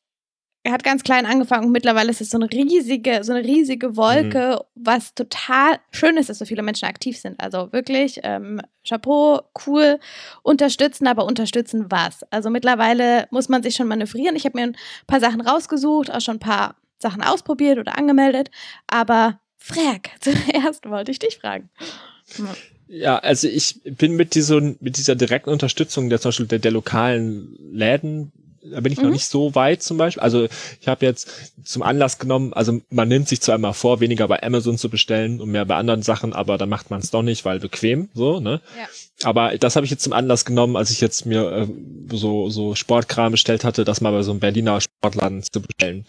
er 0.62 0.73
hat 0.73 0.82
ganz 0.82 1.02
klein 1.02 1.26
angefangen 1.26 1.66
und 1.66 1.73
mittlerweile 1.73 2.11
ist 2.11 2.23
es 2.23 2.30
so 2.30 2.38
eine 2.38 2.50
riesige, 2.50 3.23
so 3.23 3.35
eine 3.35 3.46
riesige 3.46 3.99
Wolke, 3.99 4.62
mhm. 4.62 4.82
was 4.82 5.14
total 5.14 5.78
schön 5.90 6.16
ist, 6.16 6.30
dass 6.30 6.38
so 6.38 6.46
viele 6.46 6.62
Menschen 6.62 6.88
aktiv 6.88 7.18
sind. 7.18 7.38
Also 7.38 7.70
wirklich, 7.75 8.20
ähm, 8.23 8.62
Chapeau, 8.88 9.42
cool, 9.66 10.00
unterstützen, 10.42 11.08
aber 11.08 11.26
unterstützen 11.26 11.85
was? 11.90 12.23
Also 12.30 12.49
mittlerweile 12.49 13.28
muss 13.30 13.50
man 13.50 13.62
sich 13.62 13.75
schon 13.76 13.88
manövrieren. 13.88 14.37
Ich 14.37 14.46
habe 14.46 14.58
mir 14.58 14.68
ein 14.68 14.76
paar 15.06 15.20
Sachen 15.20 15.42
rausgesucht, 15.42 16.11
auch 16.11 16.23
schon 16.23 16.37
ein 16.37 16.40
paar 16.40 16.76
Sachen 16.99 17.23
ausprobiert 17.23 17.78
oder 17.78 17.99
angemeldet, 17.99 18.50
aber 18.87 19.38
Frag, 19.58 20.10
zuerst 20.20 20.88
wollte 20.88 21.10
ich 21.10 21.18
dich 21.18 21.38
fragen. 21.38 21.70
Ja, 22.88 23.18
also 23.18 23.48
ich 23.48 23.80
bin 23.84 24.14
mit 24.14 24.34
dieser, 24.34 24.60
mit 24.60 24.96
dieser 24.96 25.16
direkten 25.16 25.50
Unterstützung 25.50 26.08
der 26.08 26.20
zum 26.20 26.28
Beispiel 26.28 26.46
der, 26.46 26.58
der 26.60 26.70
lokalen 26.70 27.56
Läden 27.72 28.32
Da 28.62 28.80
bin 28.80 28.92
ich 28.92 28.98
mhm. 28.98 29.04
noch 29.04 29.12
nicht 29.12 29.26
so 29.26 29.54
weit 29.54 29.82
zum 29.82 29.96
Beispiel. 29.96 30.22
Also 30.22 30.48
ich 30.80 30.86
habe 30.86 31.04
jetzt 31.04 31.52
zum 31.64 31.82
Anlass 31.82 32.18
genommen, 32.18 32.52
also 32.52 32.80
man 32.90 33.08
nimmt 33.08 33.28
sich 33.28 33.40
zwar 33.40 33.56
immer 33.56 33.75
vor, 33.75 34.00
weniger 34.00 34.28
bei 34.28 34.42
Amazon 34.42 34.78
zu 34.78 34.88
bestellen 34.88 35.40
und 35.40 35.50
mehr 35.50 35.64
bei 35.64 35.75
anderen 35.75 36.02
Sachen, 36.02 36.32
aber 36.32 36.58
dann 36.58 36.68
macht 36.68 36.90
man 36.90 37.00
es 37.00 37.10
doch 37.10 37.22
nicht, 37.22 37.44
weil 37.44 37.58
bequem, 37.58 38.08
so, 38.14 38.38
ne? 38.40 38.60
Ja. 38.78 38.88
Aber 39.28 39.56
das 39.56 39.76
habe 39.76 39.86
ich 39.86 39.90
jetzt 39.90 40.04
zum 40.04 40.12
Anlass 40.12 40.44
genommen, 40.44 40.76
als 40.76 40.90
ich 40.90 41.00
jetzt 41.00 41.26
mir 41.26 41.50
äh, 41.50 41.66
so, 42.14 42.50
so 42.50 42.75
Sportkram 42.75 43.32
bestellt 43.32 43.64
hatte, 43.64 43.84
das 43.84 44.00
mal 44.00 44.12
bei 44.12 44.22
so 44.22 44.30
einem 44.30 44.40
Berliner 44.40 44.80
Sportladen 44.80 45.42
zu 45.42 45.60
bestellen. 45.62 46.04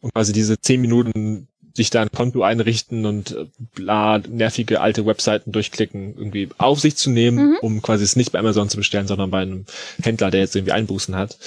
Und 0.00 0.12
quasi 0.14 0.32
diese 0.32 0.58
zehn 0.58 0.80
Minuten 0.80 1.48
sich 1.74 1.90
da 1.90 2.02
ein 2.02 2.10
Konto 2.10 2.42
einrichten 2.42 3.06
und 3.06 3.32
äh, 3.32 3.46
bla, 3.74 4.18
nervige 4.18 4.80
alte 4.80 5.06
Webseiten 5.06 5.52
durchklicken, 5.52 6.16
irgendwie 6.16 6.48
auf 6.58 6.80
sich 6.80 6.96
zu 6.96 7.10
nehmen, 7.10 7.50
mhm. 7.50 7.56
um 7.62 7.82
quasi 7.82 8.04
es 8.04 8.16
nicht 8.16 8.32
bei 8.32 8.38
Amazon 8.38 8.68
zu 8.68 8.76
bestellen, 8.76 9.06
sondern 9.06 9.30
bei 9.30 9.42
einem 9.42 9.66
Händler, 10.02 10.30
der 10.30 10.40
jetzt 10.40 10.56
irgendwie 10.56 10.72
Einbußen 10.72 11.16
hat. 11.16 11.38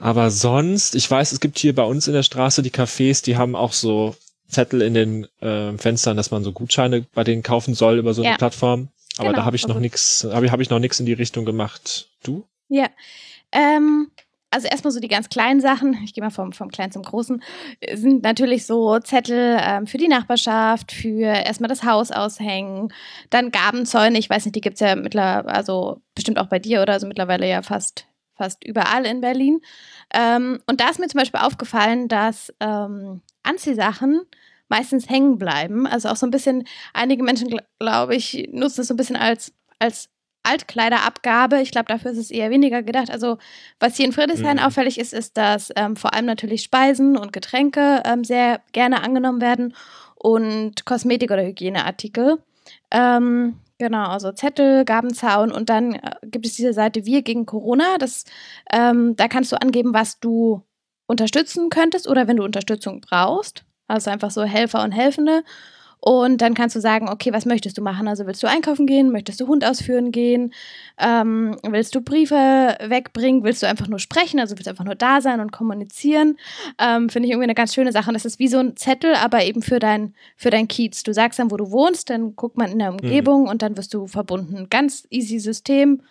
Aber 0.00 0.30
sonst, 0.30 0.94
ich 0.94 1.08
weiß, 1.10 1.32
es 1.32 1.40
gibt 1.40 1.58
hier 1.58 1.74
bei 1.74 1.84
uns 1.84 2.08
in 2.08 2.14
der 2.14 2.22
Straße 2.22 2.62
die 2.62 2.70
Cafés, 2.70 3.24
die 3.24 3.36
haben 3.36 3.54
auch 3.54 3.72
so 3.72 4.16
Zettel 4.48 4.82
in 4.82 4.94
den 4.94 5.26
äh, 5.40 5.76
Fenstern, 5.78 6.16
dass 6.16 6.30
man 6.30 6.44
so 6.44 6.52
Gutscheine 6.52 7.06
bei 7.14 7.24
denen 7.24 7.42
kaufen 7.42 7.74
soll 7.74 7.98
über 7.98 8.14
so 8.14 8.22
eine 8.22 8.32
ja. 8.32 8.36
Plattform. 8.36 8.88
Aber 9.16 9.28
genau. 9.28 9.38
da 9.40 9.44
habe 9.44 9.56
ich 9.56 9.66
noch 9.68 9.78
nichts, 9.78 10.26
habe 10.28 10.46
ich, 10.46 10.52
hab 10.52 10.60
ich 10.60 10.70
noch 10.70 10.80
nichts 10.80 10.98
in 10.98 11.06
die 11.06 11.12
Richtung 11.12 11.44
gemacht. 11.44 12.08
Du? 12.22 12.44
Ja. 12.68 12.88
Ähm, 13.52 14.10
also 14.54 14.68
erstmal 14.68 14.92
so 14.92 15.00
die 15.00 15.08
ganz 15.08 15.28
kleinen 15.28 15.60
Sachen, 15.60 15.98
ich 16.04 16.14
gehe 16.14 16.22
mal 16.22 16.30
vom, 16.30 16.52
vom 16.52 16.70
Kleinen 16.70 16.92
zum 16.92 17.02
Großen, 17.02 17.42
sind 17.92 18.22
natürlich 18.22 18.66
so 18.66 19.00
Zettel 19.00 19.58
ähm, 19.60 19.88
für 19.88 19.98
die 19.98 20.06
Nachbarschaft, 20.06 20.92
für 20.92 21.26
erstmal 21.26 21.68
das 21.68 21.82
Haus 21.82 22.12
aushängen, 22.12 22.92
dann 23.30 23.50
Gabenzäune, 23.50 24.16
ich 24.16 24.30
weiß 24.30 24.44
nicht, 24.44 24.54
die 24.54 24.60
gibt 24.60 24.74
es 24.74 24.80
ja 24.80 24.94
mittlerweile, 24.94 25.48
also 25.48 26.00
bestimmt 26.14 26.38
auch 26.38 26.46
bei 26.46 26.60
dir 26.60 26.82
oder 26.82 27.00
so 27.00 27.08
mittlerweile 27.08 27.48
ja 27.48 27.62
fast, 27.62 28.06
fast 28.36 28.64
überall 28.64 29.04
in 29.06 29.20
Berlin. 29.20 29.60
Ähm, 30.12 30.60
und 30.66 30.80
da 30.80 30.88
ist 30.88 31.00
mir 31.00 31.08
zum 31.08 31.18
Beispiel 31.18 31.40
aufgefallen, 31.40 32.06
dass 32.06 32.54
ähm, 32.60 33.22
Anziehsachen 33.42 34.20
meistens 34.68 35.08
hängen 35.10 35.36
bleiben. 35.36 35.88
Also 35.88 36.08
auch 36.08 36.16
so 36.16 36.26
ein 36.26 36.30
bisschen, 36.30 36.64
einige 36.92 37.24
Menschen, 37.24 37.58
glaube 37.80 38.14
ich, 38.14 38.48
nutzen 38.52 38.82
es 38.82 38.88
so 38.88 38.94
ein 38.94 38.96
bisschen 38.96 39.16
als, 39.16 39.52
als 39.80 40.10
Altkleiderabgabe. 40.44 41.60
Ich 41.60 41.70
glaube, 41.70 41.86
dafür 41.86 42.12
ist 42.12 42.18
es 42.18 42.30
eher 42.30 42.50
weniger 42.50 42.82
gedacht. 42.82 43.10
Also, 43.10 43.38
was 43.80 43.96
hier 43.96 44.06
in 44.06 44.12
Friedrichshain 44.12 44.58
mhm. 44.58 44.62
auffällig 44.62 44.98
ist, 44.98 45.12
ist, 45.12 45.36
dass 45.36 45.72
ähm, 45.76 45.96
vor 45.96 46.14
allem 46.14 46.26
natürlich 46.26 46.62
Speisen 46.62 47.16
und 47.16 47.32
Getränke 47.32 48.02
ähm, 48.04 48.24
sehr 48.24 48.60
gerne 48.72 49.02
angenommen 49.02 49.40
werden 49.40 49.74
und 50.14 50.86
Kosmetik- 50.86 51.30
oder 51.30 51.44
Hygieneartikel. 51.44 52.38
Ähm, 52.90 53.60
genau, 53.78 54.08
also 54.08 54.32
Zettel, 54.32 54.84
Gabenzaun 54.84 55.52
und 55.52 55.68
dann 55.68 55.94
äh, 55.94 56.12
gibt 56.22 56.46
es 56.46 56.54
diese 56.54 56.72
Seite 56.72 57.04
Wir 57.04 57.22
gegen 57.22 57.46
Corona. 57.46 57.98
Das, 57.98 58.24
ähm, 58.72 59.16
da 59.16 59.28
kannst 59.28 59.52
du 59.52 59.60
angeben, 59.60 59.92
was 59.92 60.20
du 60.20 60.62
unterstützen 61.06 61.68
könntest 61.70 62.08
oder 62.08 62.28
wenn 62.28 62.36
du 62.36 62.44
Unterstützung 62.44 63.00
brauchst. 63.00 63.64
Also 63.86 64.10
einfach 64.10 64.30
so 64.30 64.44
Helfer 64.44 64.82
und 64.82 64.92
Helfende. 64.92 65.44
Und 66.06 66.42
dann 66.42 66.52
kannst 66.52 66.76
du 66.76 66.80
sagen, 66.80 67.08
okay, 67.08 67.32
was 67.32 67.46
möchtest 67.46 67.78
du 67.78 67.82
machen? 67.82 68.08
Also 68.08 68.26
willst 68.26 68.42
du 68.42 68.46
einkaufen 68.46 68.86
gehen? 68.86 69.10
Möchtest 69.10 69.40
du 69.40 69.46
Hund 69.46 69.64
ausführen 69.64 70.12
gehen? 70.12 70.52
Ähm, 70.98 71.56
willst 71.66 71.94
du 71.94 72.02
Briefe 72.02 72.76
wegbringen? 72.78 73.42
Willst 73.42 73.62
du 73.62 73.66
einfach 73.66 73.88
nur 73.88 73.98
sprechen? 73.98 74.38
Also 74.38 74.54
willst 74.54 74.66
du 74.66 74.70
einfach 74.70 74.84
nur 74.84 74.96
da 74.96 75.22
sein 75.22 75.40
und 75.40 75.50
kommunizieren? 75.50 76.36
Ähm, 76.78 77.08
Finde 77.08 77.26
ich 77.26 77.32
irgendwie 77.32 77.44
eine 77.44 77.54
ganz 77.54 77.72
schöne 77.72 77.90
Sache. 77.90 78.08
Und 78.08 78.14
das 78.14 78.26
ist 78.26 78.38
wie 78.38 78.48
so 78.48 78.58
ein 78.58 78.76
Zettel, 78.76 79.14
aber 79.14 79.46
eben 79.46 79.62
für 79.62 79.78
dein, 79.78 80.14
für 80.36 80.50
dein 80.50 80.68
Kiez. 80.68 81.04
Du 81.04 81.14
sagst 81.14 81.38
dann, 81.38 81.50
wo 81.50 81.56
du 81.56 81.70
wohnst, 81.70 82.10
dann 82.10 82.36
guckt 82.36 82.58
man 82.58 82.70
in 82.70 82.80
der 82.80 82.90
Umgebung 82.90 83.44
mhm. 83.44 83.48
und 83.48 83.62
dann 83.62 83.74
wirst 83.78 83.94
du 83.94 84.06
verbunden. 84.06 84.66
Ganz 84.68 85.06
easy 85.08 85.38
System. 85.38 86.02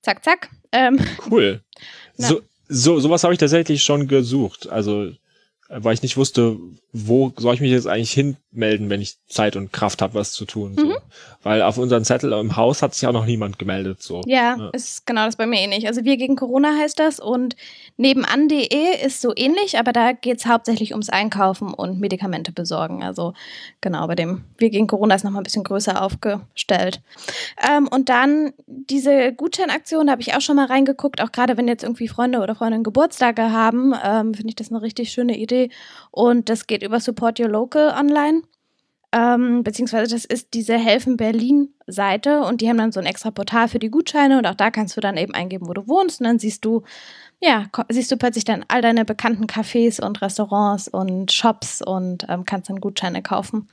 Zack, 0.00 0.24
zack. 0.24 0.48
Ähm, 0.72 0.98
cool. 1.30 1.60
So, 2.14 2.42
so, 2.68 3.00
sowas 3.00 3.24
habe 3.24 3.32
ich 3.32 3.40
tatsächlich 3.40 3.82
schon 3.82 4.06
gesucht. 4.06 4.68
Also 4.68 5.12
weil 5.68 5.94
ich 5.94 6.02
nicht 6.02 6.16
wusste, 6.16 6.58
wo 6.92 7.32
soll 7.38 7.54
ich 7.54 7.60
mich 7.60 7.70
jetzt 7.70 7.86
eigentlich 7.86 8.12
hinmelden, 8.52 8.90
wenn 8.90 9.00
ich 9.00 9.16
Zeit 9.28 9.56
und 9.56 9.72
Kraft 9.72 10.02
habe, 10.02 10.14
was 10.14 10.32
zu 10.32 10.44
tun. 10.44 10.74
So. 10.76 10.86
Mhm. 10.86 10.96
Weil 11.42 11.62
auf 11.62 11.78
unseren 11.78 12.04
Zettel 12.04 12.32
im 12.32 12.56
Haus 12.56 12.82
hat 12.82 12.94
sich 12.94 13.06
auch 13.08 13.12
noch 13.12 13.26
niemand 13.26 13.58
gemeldet. 13.58 14.02
So. 14.02 14.22
Ja, 14.26 14.56
ja, 14.56 14.70
ist 14.70 15.06
genau 15.06 15.24
das 15.24 15.36
bei 15.36 15.46
mir 15.46 15.60
ähnlich. 15.60 15.86
Also 15.86 16.04
wir 16.04 16.16
gegen 16.16 16.36
Corona 16.36 16.76
heißt 16.78 16.98
das 16.98 17.18
und 17.18 17.56
nebenan.de 17.96 19.04
ist 19.04 19.20
so 19.20 19.32
ähnlich, 19.34 19.78
aber 19.78 19.92
da 19.92 20.12
geht 20.12 20.38
es 20.38 20.46
hauptsächlich 20.46 20.92
ums 20.92 21.08
Einkaufen 21.08 21.74
und 21.74 21.98
Medikamente 21.98 22.52
besorgen. 22.52 23.02
Also 23.02 23.32
genau, 23.80 24.06
bei 24.06 24.14
dem 24.14 24.44
wir 24.58 24.70
gegen 24.70 24.86
Corona 24.86 25.14
ist 25.14 25.24
nochmal 25.24 25.40
ein 25.40 25.44
bisschen 25.44 25.64
größer 25.64 26.02
aufgestellt. 26.02 27.00
Ähm, 27.68 27.88
und 27.88 28.08
dann 28.08 28.52
diese 28.66 29.32
Gutscheinaktion, 29.32 30.06
da 30.06 30.12
habe 30.12 30.22
ich 30.22 30.34
auch 30.34 30.40
schon 30.40 30.56
mal 30.56 30.66
reingeguckt, 30.66 31.20
auch 31.22 31.32
gerade 31.32 31.56
wenn 31.56 31.68
jetzt 31.68 31.82
irgendwie 31.82 32.08
Freunde 32.08 32.40
oder 32.40 32.54
Freundinnen 32.54 32.84
Geburtstage 32.84 33.50
haben, 33.50 33.94
ähm, 34.04 34.34
finde 34.34 34.50
ich 34.50 34.56
das 34.56 34.70
eine 34.70 34.82
richtig 34.82 35.10
schöne 35.10 35.38
Idee 35.38 35.70
und 36.10 36.48
das 36.48 36.66
geht 36.66 36.82
über 36.82 37.00
Support 37.00 37.40
Your 37.40 37.48
Local 37.48 37.94
online. 37.98 38.41
Ähm, 39.14 39.62
beziehungsweise 39.62 40.14
das 40.14 40.24
ist 40.24 40.54
diese 40.54 40.78
Helfen 40.78 41.18
Berlin 41.18 41.68
Seite 41.86 42.40
und 42.44 42.62
die 42.62 42.68
haben 42.68 42.78
dann 42.78 42.92
so 42.92 43.00
ein 43.00 43.06
extra 43.06 43.30
Portal 43.30 43.68
für 43.68 43.78
die 43.78 43.90
Gutscheine 43.90 44.38
und 44.38 44.46
auch 44.46 44.54
da 44.54 44.70
kannst 44.70 44.96
du 44.96 45.02
dann 45.02 45.18
eben 45.18 45.34
eingeben, 45.34 45.68
wo 45.68 45.74
du 45.74 45.86
wohnst 45.86 46.20
und 46.20 46.26
dann 46.26 46.38
siehst 46.38 46.64
du, 46.64 46.82
ja, 47.40 47.66
siehst 47.90 48.10
du 48.10 48.16
plötzlich 48.16 48.44
dann 48.44 48.64
all 48.68 48.80
deine 48.80 49.04
bekannten 49.04 49.46
Cafés 49.46 50.02
und 50.02 50.22
Restaurants 50.22 50.88
und 50.88 51.30
Shops 51.30 51.82
und 51.82 52.24
ähm, 52.30 52.46
kannst 52.46 52.70
dann 52.70 52.80
Gutscheine 52.80 53.20
kaufen. 53.20 53.68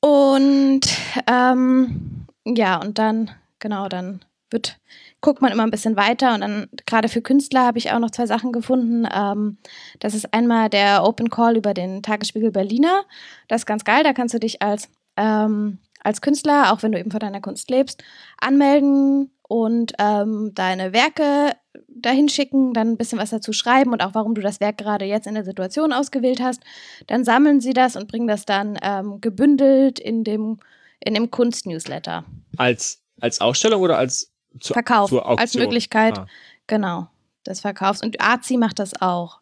Und 0.00 0.88
ähm, 1.28 2.26
ja, 2.44 2.80
und 2.80 2.98
dann, 2.98 3.30
genau, 3.60 3.88
dann 3.88 4.24
wird 4.52 4.78
guckt 5.22 5.40
man 5.40 5.52
immer 5.52 5.62
ein 5.62 5.70
bisschen 5.70 5.96
weiter 5.96 6.34
und 6.34 6.40
dann 6.42 6.68
gerade 6.84 7.08
für 7.08 7.22
Künstler 7.22 7.64
habe 7.64 7.78
ich 7.78 7.92
auch 7.92 8.00
noch 8.00 8.10
zwei 8.10 8.26
Sachen 8.26 8.52
gefunden. 8.52 9.08
Ähm, 9.10 9.56
das 10.00 10.14
ist 10.14 10.34
einmal 10.34 10.68
der 10.68 11.04
Open 11.04 11.30
Call 11.30 11.56
über 11.56 11.72
den 11.72 12.02
Tagesspiegel 12.02 12.50
Berliner. 12.50 13.04
Das 13.48 13.62
ist 13.62 13.66
ganz 13.66 13.84
geil, 13.84 14.02
da 14.02 14.12
kannst 14.12 14.34
du 14.34 14.40
dich 14.40 14.60
als, 14.60 14.90
ähm, 15.16 15.78
als 16.00 16.20
Künstler, 16.20 16.72
auch 16.72 16.82
wenn 16.82 16.92
du 16.92 16.98
eben 16.98 17.12
von 17.12 17.20
deiner 17.20 17.40
Kunst 17.40 17.70
lebst, 17.70 18.02
anmelden 18.40 19.30
und 19.48 19.92
ähm, 19.98 20.50
deine 20.54 20.92
Werke 20.92 21.56
dahin 21.88 22.28
schicken, 22.28 22.74
dann 22.74 22.88
ein 22.88 22.96
bisschen 22.96 23.20
was 23.20 23.30
dazu 23.30 23.52
schreiben 23.52 23.92
und 23.92 24.02
auch 24.02 24.14
warum 24.14 24.34
du 24.34 24.40
das 24.40 24.60
Werk 24.60 24.78
gerade 24.78 25.04
jetzt 25.04 25.28
in 25.28 25.34
der 25.34 25.44
Situation 25.44 25.92
ausgewählt 25.92 26.42
hast. 26.42 26.62
Dann 27.06 27.24
sammeln 27.24 27.60
sie 27.60 27.74
das 27.74 27.94
und 27.94 28.08
bringen 28.08 28.26
das 28.26 28.44
dann 28.44 28.76
ähm, 28.82 29.20
gebündelt 29.20 30.00
in 30.00 30.24
dem, 30.24 30.58
in 30.98 31.14
dem 31.14 31.30
Kunstnewsletter. 31.30 32.24
Als, 32.56 33.02
als 33.20 33.40
Ausstellung 33.40 33.82
oder 33.82 33.98
als 33.98 34.31
zu, 34.60 34.72
Verkauf 34.72 35.12
als 35.12 35.54
Möglichkeit, 35.54 36.18
ah. 36.18 36.26
genau, 36.66 37.08
des 37.46 37.60
Verkaufs. 37.60 38.02
Und 38.02 38.20
Azi 38.20 38.56
macht 38.56 38.78
das 38.78 39.00
auch. 39.00 39.40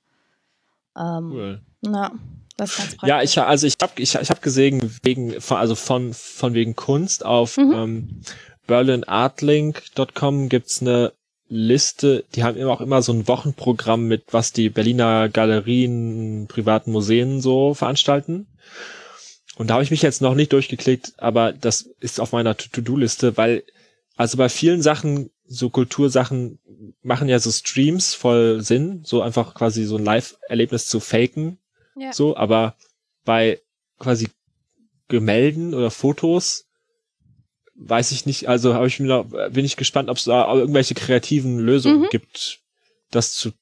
Ähm, 0.97 1.31
cool. 1.33 1.61
Na, 1.83 2.13
das 2.57 2.71
ist 2.71 2.79
ganz 2.79 2.97
praktisch. 2.97 3.09
Ja, 3.09 3.23
ich 3.23 3.39
also 3.39 3.67
ich 3.67 3.77
habe 3.81 3.93
ich, 3.97 4.15
ich 4.15 4.31
hab 4.31 4.43
gesehen 4.43 4.99
wegen 5.03 5.35
also 5.51 5.75
von 5.75 6.13
von 6.13 6.55
wegen 6.55 6.77
Kunst 6.77 7.25
auf 7.25 7.57
mhm. 7.57 7.73
ähm, 7.73 8.21
berlinartlink.com 8.67 10.49
gibt's 10.49 10.81
eine 10.81 11.13
Liste, 11.51 12.25
die 12.37 12.45
haben 12.45 12.57
immer 12.57 12.71
auch 12.71 12.81
immer 12.81 13.03
so 13.03 13.13
ein 13.13 13.27
Wochenprogramm 13.27 14.07
mit, 14.07 14.23
was 14.31 14.53
die 14.53 14.71
Berliner 14.71 15.29
Galerien, 15.29 16.47
privaten 16.47 16.93
Museen 16.93 17.41
so 17.41 17.75
veranstalten. 17.75 18.47
Und 19.57 19.69
da 19.69 19.75
habe 19.75 19.83
ich 19.83 19.91
mich 19.91 20.01
jetzt 20.01 20.23
noch 20.23 20.37
nicht 20.37 20.53
durchgeklickt, 20.53 21.15
aber 21.19 21.53
das 21.53 21.91
ist 21.99 22.21
auf 22.21 22.31
meiner 22.31 22.57
To-Do-Liste, 22.57 23.37
weil 23.37 23.65
also 24.21 24.37
bei 24.37 24.51
vielen 24.51 24.83
Sachen, 24.83 25.31
so 25.47 25.71
Kultursachen, 25.71 26.59
machen 27.01 27.31
ja 27.31 27.39
so 27.39 27.51
Streams 27.51 28.13
voll 28.13 28.61
Sinn, 28.61 29.01
so 29.03 29.23
einfach 29.23 29.55
quasi 29.55 29.85
so 29.85 29.97
ein 29.97 30.05
Live-Erlebnis 30.05 30.89
zu 30.89 31.01
faken. 31.01 31.57
Ja. 31.97 32.13
So, 32.13 32.37
aber 32.37 32.77
bei 33.25 33.63
quasi 33.99 34.29
Gemälden 35.09 35.73
oder 35.73 35.91
Fotos 35.91 36.67
weiß 37.77 38.13
ich 38.13 38.27
nicht, 38.27 38.47
also 38.47 38.75
habe 38.75 38.89
ich 38.89 39.01
mir 39.01 39.09
da, 39.09 39.23
bin 39.49 39.65
ich 39.65 39.79
gespannt, 39.79 40.11
ob 40.11 40.19
es 40.19 40.25
da 40.25 40.53
irgendwelche 40.53 40.95
kreativen 40.95 41.59
Lösungen 41.59 42.03
mhm. 42.03 42.09
gibt, 42.11 42.61
das 43.11 43.33
zu 43.33 43.53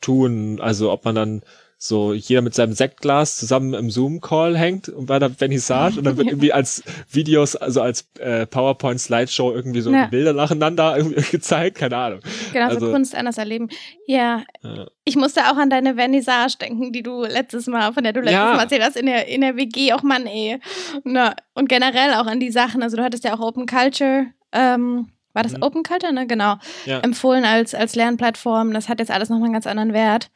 tun. 0.00 0.62
Also 0.62 0.92
ob 0.92 1.04
man 1.04 1.14
dann 1.14 1.42
so 1.78 2.14
jeder 2.14 2.40
mit 2.40 2.54
seinem 2.54 2.72
Sektglas 2.72 3.36
zusammen 3.36 3.74
im 3.74 3.90
Zoom-Call 3.90 4.56
hängt 4.56 4.88
und 4.88 5.06
bei 5.06 5.18
der 5.18 5.30
Vernissage 5.30 5.98
und 5.98 6.04
dann 6.04 6.16
wird 6.16 6.28
irgendwie 6.30 6.52
als 6.52 6.82
Videos, 7.10 7.54
also 7.54 7.82
als 7.82 8.08
äh, 8.18 8.46
PowerPoint-Slideshow 8.46 9.52
irgendwie 9.52 9.82
so 9.82 9.90
ja. 9.92 10.06
Bilder 10.06 10.32
nacheinander 10.32 10.96
irgendwie 10.96 11.20
gezeigt, 11.30 11.78
keine 11.78 11.96
Ahnung. 11.96 12.20
Genau, 12.52 12.68
also, 12.68 12.86
so 12.86 12.92
Kunst 12.92 13.14
anders 13.14 13.36
erleben. 13.36 13.68
Ja. 14.06 14.42
ja. 14.62 14.86
Ich 15.04 15.16
musste 15.16 15.42
auch 15.42 15.56
an 15.56 15.68
deine 15.68 15.96
Vernissage 15.96 16.56
denken, 16.58 16.92
die 16.92 17.02
du 17.02 17.24
letztes 17.24 17.66
Mal, 17.66 17.92
von 17.92 18.02
der 18.02 18.14
du 18.14 18.20
letztes 18.20 18.34
ja. 18.34 18.54
Mal 18.54 18.62
erzählt 18.62 18.82
hast, 18.82 18.96
in 18.96 19.06
der, 19.06 19.28
in 19.28 19.42
der 19.42 19.56
WG, 19.56 19.92
auch 19.92 20.02
Mann, 20.02 20.26
ey. 20.26 20.58
Na, 21.04 21.34
und 21.54 21.68
generell 21.68 22.14
auch 22.14 22.26
an 22.26 22.40
die 22.40 22.50
Sachen, 22.50 22.82
also 22.82 22.96
du 22.96 23.04
hattest 23.04 23.24
ja 23.24 23.34
auch 23.34 23.40
Open 23.40 23.66
Culture, 23.66 24.28
ähm, 24.52 25.08
war 25.36 25.42
das 25.42 25.52
mhm. 25.52 25.62
Open 25.62 25.82
Culture, 25.82 26.12
ne? 26.12 26.26
Genau. 26.26 26.56
Ja. 26.86 27.00
Empfohlen 27.00 27.44
als, 27.44 27.74
als 27.74 27.94
Lernplattform. 27.94 28.72
Das 28.72 28.88
hat 28.88 28.98
jetzt 28.98 29.10
alles 29.10 29.28
nochmal 29.28 29.46
einen 29.46 29.52
ganz 29.52 29.66
anderen 29.66 29.92
Wert. 29.92 30.30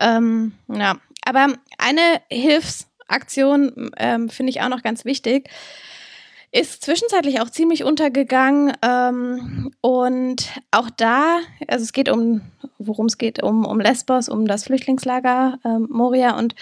Ähm, 0.00 0.52
ja, 0.68 0.96
aber 1.22 1.48
eine 1.76 2.00
Hilfsaktion 2.30 3.90
ähm, 3.98 4.30
finde 4.30 4.50
ich 4.50 4.62
auch 4.62 4.70
noch 4.70 4.82
ganz 4.82 5.04
wichtig. 5.04 5.50
Ist 6.50 6.82
zwischenzeitlich 6.82 7.40
auch 7.40 7.50
ziemlich 7.50 7.84
untergegangen 7.84 8.72
ähm, 8.82 9.70
und 9.80 10.50
auch 10.70 10.90
da, 10.90 11.38
also 11.66 11.82
es 11.82 11.92
geht 11.92 12.08
um 12.08 12.42
worum 12.78 13.06
es 13.06 13.18
geht, 13.18 13.42
um, 13.42 13.64
um 13.64 13.80
Lesbos, 13.80 14.28
um 14.28 14.46
das 14.46 14.64
Flüchtlingslager 14.64 15.58
ähm, 15.64 15.88
Moria. 15.90 16.38
Und 16.38 16.54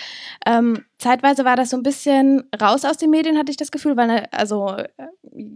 ähm, 0.46 0.84
zeitweise 0.98 1.44
war 1.44 1.56
das 1.56 1.70
so 1.70 1.76
ein 1.76 1.82
bisschen 1.82 2.44
raus 2.60 2.84
aus 2.84 2.96
den 2.96 3.10
Medien, 3.10 3.38
hatte 3.38 3.50
ich 3.50 3.56
das 3.56 3.70
Gefühl, 3.70 3.96
weil 3.96 4.06
ne, 4.06 4.32
also 4.32 4.70
äh, 4.76 4.86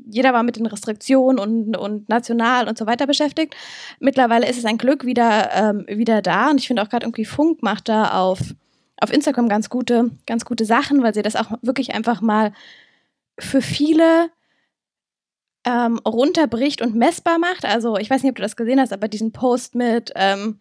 jeder 0.06 0.32
war 0.32 0.42
mit 0.42 0.56
den 0.56 0.66
Restriktionen 0.66 1.38
und, 1.38 1.76
und 1.76 2.08
national 2.08 2.68
und 2.68 2.76
so 2.76 2.86
weiter 2.86 3.06
beschäftigt. 3.06 3.56
Mittlerweile 3.98 4.48
ist 4.48 4.58
es 4.58 4.64
ein 4.64 4.78
Glück 4.78 5.04
wieder, 5.04 5.50
ähm, 5.52 5.84
wieder 5.88 6.22
da. 6.22 6.50
Und 6.50 6.60
ich 6.60 6.66
finde 6.66 6.82
auch 6.82 6.88
gerade 6.88 7.06
irgendwie 7.06 7.24
Funk 7.24 7.62
macht 7.62 7.88
da 7.88 8.20
auf, 8.20 8.40
auf 9.00 9.12
Instagram 9.12 9.48
ganz 9.48 9.70
gute, 9.70 10.10
ganz 10.26 10.44
gute 10.44 10.64
Sachen, 10.64 11.02
weil 11.02 11.14
sie 11.14 11.22
das 11.22 11.36
auch 11.36 11.50
wirklich 11.62 11.94
einfach 11.94 12.20
mal 12.20 12.52
für 13.42 13.62
viele 13.62 14.30
ähm, 15.64 15.98
runterbricht 16.06 16.82
und 16.82 16.94
messbar 16.94 17.38
macht. 17.38 17.64
Also 17.64 17.96
ich 17.96 18.10
weiß 18.10 18.22
nicht, 18.22 18.30
ob 18.30 18.36
du 18.36 18.42
das 18.42 18.56
gesehen 18.56 18.80
hast, 18.80 18.92
aber 18.92 19.08
diesen 19.08 19.32
Post 19.32 19.74
mit 19.74 20.12
ähm, 20.14 20.58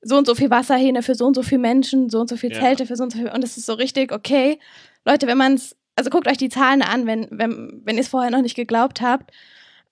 so 0.00 0.16
und 0.16 0.26
so 0.26 0.34
viel 0.34 0.50
Wasserhähne 0.50 1.02
für 1.02 1.14
so 1.14 1.26
und 1.26 1.34
so 1.34 1.42
viele 1.42 1.60
Menschen, 1.60 2.08
so 2.08 2.20
und 2.20 2.28
so 2.28 2.36
viel 2.36 2.52
ja. 2.52 2.60
Zelte 2.60 2.86
für 2.86 2.96
so 2.96 3.04
und 3.04 3.12
so 3.12 3.18
viel. 3.18 3.30
Und 3.30 3.42
es 3.42 3.56
ist 3.56 3.66
so 3.66 3.74
richtig, 3.74 4.12
okay, 4.12 4.58
Leute, 5.04 5.26
wenn 5.26 5.38
man 5.38 5.54
es, 5.54 5.76
also 5.96 6.10
guckt 6.10 6.28
euch 6.28 6.36
die 6.36 6.48
Zahlen 6.48 6.82
an, 6.82 7.06
wenn, 7.06 7.26
wenn, 7.30 7.82
wenn 7.84 7.96
ihr 7.96 8.02
es 8.02 8.08
vorher 8.08 8.30
noch 8.30 8.42
nicht 8.42 8.54
geglaubt 8.54 9.00
habt. 9.00 9.32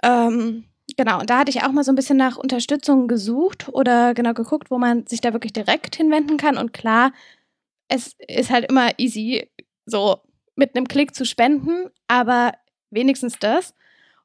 Ähm, 0.02 0.64
genau, 0.97 1.21
und 1.21 1.30
da 1.30 1.40
hatte 1.40 1.50
ich 1.50 1.64
auch 1.64 1.73
mal 1.73 1.83
so 1.83 1.90
ein 1.90 1.97
bisschen 1.97 2.16
nach 2.16 2.37
Unterstützung 2.37 3.09
gesucht 3.09 3.68
oder 3.73 4.14
genau 4.14 4.33
geguckt, 4.33 4.71
wo 4.71 4.78
man 4.78 5.06
sich 5.06 5.21
da 5.21 5.33
wirklich 5.33 5.52
direkt 5.52 5.97
hinwenden 5.97 6.37
kann. 6.37 6.56
Und 6.56 6.73
klar, 6.73 7.12
es 7.88 8.14
ist 8.28 8.50
halt 8.50 8.71
immer 8.71 8.99
easy, 8.99 9.50
so 9.87 10.21
mit 10.56 10.75
einem 10.75 10.88
Klick 10.88 11.14
zu 11.14 11.25
spenden, 11.25 11.90
aber 12.08 12.52
wenigstens 12.90 13.38
das. 13.38 13.75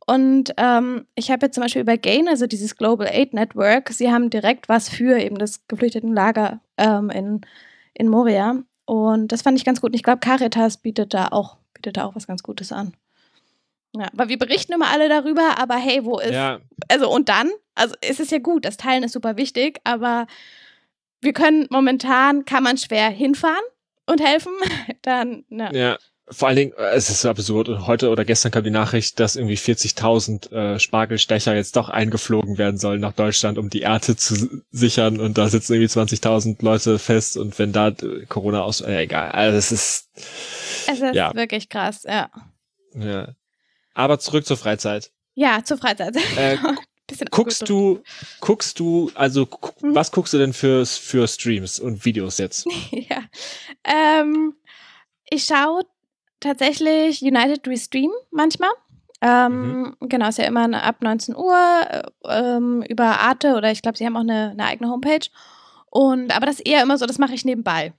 Und 0.08 0.54
ähm, 0.58 1.06
ich 1.16 1.30
habe 1.30 1.46
jetzt 1.46 1.56
zum 1.56 1.62
Beispiel 1.62 1.84
über 1.84 1.98
Gain, 1.98 2.28
also 2.28 2.48
dieses 2.48 2.76
Global 2.76 3.08
Aid 3.08 3.34
Network, 3.34 3.90
sie 3.90 4.12
haben 4.12 4.30
direkt 4.30 4.68
was 4.68 4.90
für 4.90 5.20
eben 5.20 5.38
das 5.38 5.68
Geflüchtetenlager 5.68 6.60
ähm, 6.78 7.10
in, 7.12 7.42
in 7.94 8.08
Moria. 8.08 8.64
Und 8.86 9.32
das 9.32 9.44
fand 9.44 9.58
ich 9.58 9.66
ganz 9.66 9.80
gut. 9.80 9.92
Und 9.92 9.96
ich 9.96 10.04
glaube, 10.04 10.20
Caritas 10.20 10.78
bietet 10.78 11.14
da 11.14 11.28
auch, 11.28 11.58
bietet 11.74 11.98
da 11.98 12.06
auch 12.06 12.16
was 12.16 12.28
ganz 12.28 12.42
Gutes 12.42 12.72
an. 12.72 12.94
Ja, 13.96 14.08
aber 14.14 14.30
wir 14.30 14.40
berichten 14.40 14.74
immer 14.74 14.90
alle 14.90 15.10
darüber, 15.10 15.60
aber 15.60 15.76
hey, 15.76 16.04
wo 16.04 16.18
ist. 16.18 16.32
Ja. 16.32 16.60
Also 16.88 17.12
und 17.12 17.30
dann? 17.30 17.52
Also 17.76 17.94
es 18.02 18.20
ist 18.20 18.32
ja 18.32 18.40
gut, 18.40 18.66
das 18.66 18.78
Teilen 18.78 19.04
ist 19.04 19.12
super 19.12 19.38
wichtig, 19.38 19.80
aber 19.84 20.28
wir 21.20 21.34
können 21.34 21.68
momentan, 21.70 22.46
kann 22.46 22.64
man 22.64 22.78
schwer 22.78 23.10
hinfahren 23.10 23.64
und 24.08 24.22
helfen. 24.22 24.54
Dann, 25.04 25.46
ja. 25.50 25.72
ja 25.72 25.98
vor 26.30 26.48
allen 26.48 26.58
Dingen, 26.58 26.74
äh, 26.78 26.92
es 26.96 27.10
ist 27.10 27.26
absurd. 27.26 27.70
Und 27.70 27.88
heute 27.88 28.10
oder 28.10 28.26
gestern 28.26 28.52
kam 28.52 28.64
die 28.64 28.70
Nachricht, 28.70 29.20
dass 29.20 29.36
irgendwie 29.36 29.58
40.000 29.58 30.52
äh, 30.52 30.80
Spargelstecher 30.80 31.56
jetzt 31.56 31.76
doch 31.76 31.90
eingeflogen 31.90 32.58
werden 32.58 32.78
sollen 32.78 33.02
nach 33.02 33.14
Deutschland, 33.14 33.58
um 33.58 33.70
die 33.70 33.82
Ernte 33.82 34.16
zu 34.16 34.62
sichern. 34.72 35.20
Und 35.20 35.38
da 35.38 35.50
sitzen 35.50 35.74
irgendwie 35.74 35.92
20.000 35.92 36.64
Leute 36.64 37.00
fest. 37.00 37.38
Und 37.38 37.58
wenn 37.60 37.74
da 37.74 37.90
äh, 37.90 38.26
Corona 38.28 38.62
aus, 38.62 38.82
äh, 38.82 39.02
egal. 39.02 39.32
Also 39.32 39.58
es 39.58 39.72
ist, 39.72 40.10
es 40.88 41.00
ist 41.02 41.16
ja. 41.16 41.34
wirklich 41.36 41.70
krass, 41.70 42.04
ja. 42.08 42.30
Ja. 42.96 43.36
Aber 43.94 44.20
zurück 44.20 44.46
zur 44.46 44.58
Freizeit. 44.58 45.12
Ja, 45.34 45.64
zur 45.64 45.78
Freizeit. 45.78 46.16
Äh, 46.38 46.58
guckst 47.32 47.68
du, 47.68 48.02
guckst 48.40 48.80
du, 48.80 49.12
also 49.16 49.46
gu 49.46 49.70
hm. 49.82 49.96
was 49.96 50.12
guckst 50.12 50.34
du 50.34 50.38
denn 50.38 50.54
für, 50.54 50.86
für 50.86 51.28
Streams 51.28 51.80
und 51.80 52.06
Videos 52.06 52.38
jetzt? 52.38 52.66
ja. 52.92 53.24
Ähm, 53.84 54.54
ich 55.30 55.46
schaue 55.46 55.84
tatsächlich 56.42 57.22
United 57.22 57.66
Restream 57.68 58.12
manchmal. 58.32 58.72
Ähm, 59.22 59.96
mhm. 60.02 60.10
Genau, 60.10 60.28
ist 60.28 60.40
ja 60.40 60.46
immer 60.46 60.84
ab 60.84 60.98
19 61.02 61.36
Uhr 61.36 61.56
äh, 61.90 62.02
ähm, 62.28 62.84
über 62.90 63.20
Arte 63.20 63.56
oder 63.56 63.72
ich 63.72 63.82
glaube, 63.82 63.98
sie 63.98 64.06
haben 64.06 64.18
auch 64.18 64.22
eine, 64.22 64.52
eine, 64.52 64.66
eigene 64.66 64.90
Homepage. 64.90 65.28
Und 65.92 66.36
aber 66.36 66.48
das 66.48 66.56
ist 66.56 66.68
eher 66.68 66.82
immer 66.82 66.98
so, 66.98 67.06
das 67.06 67.20
mache 67.20 67.34
ich 67.34 67.46
nebenbei. 67.46 67.94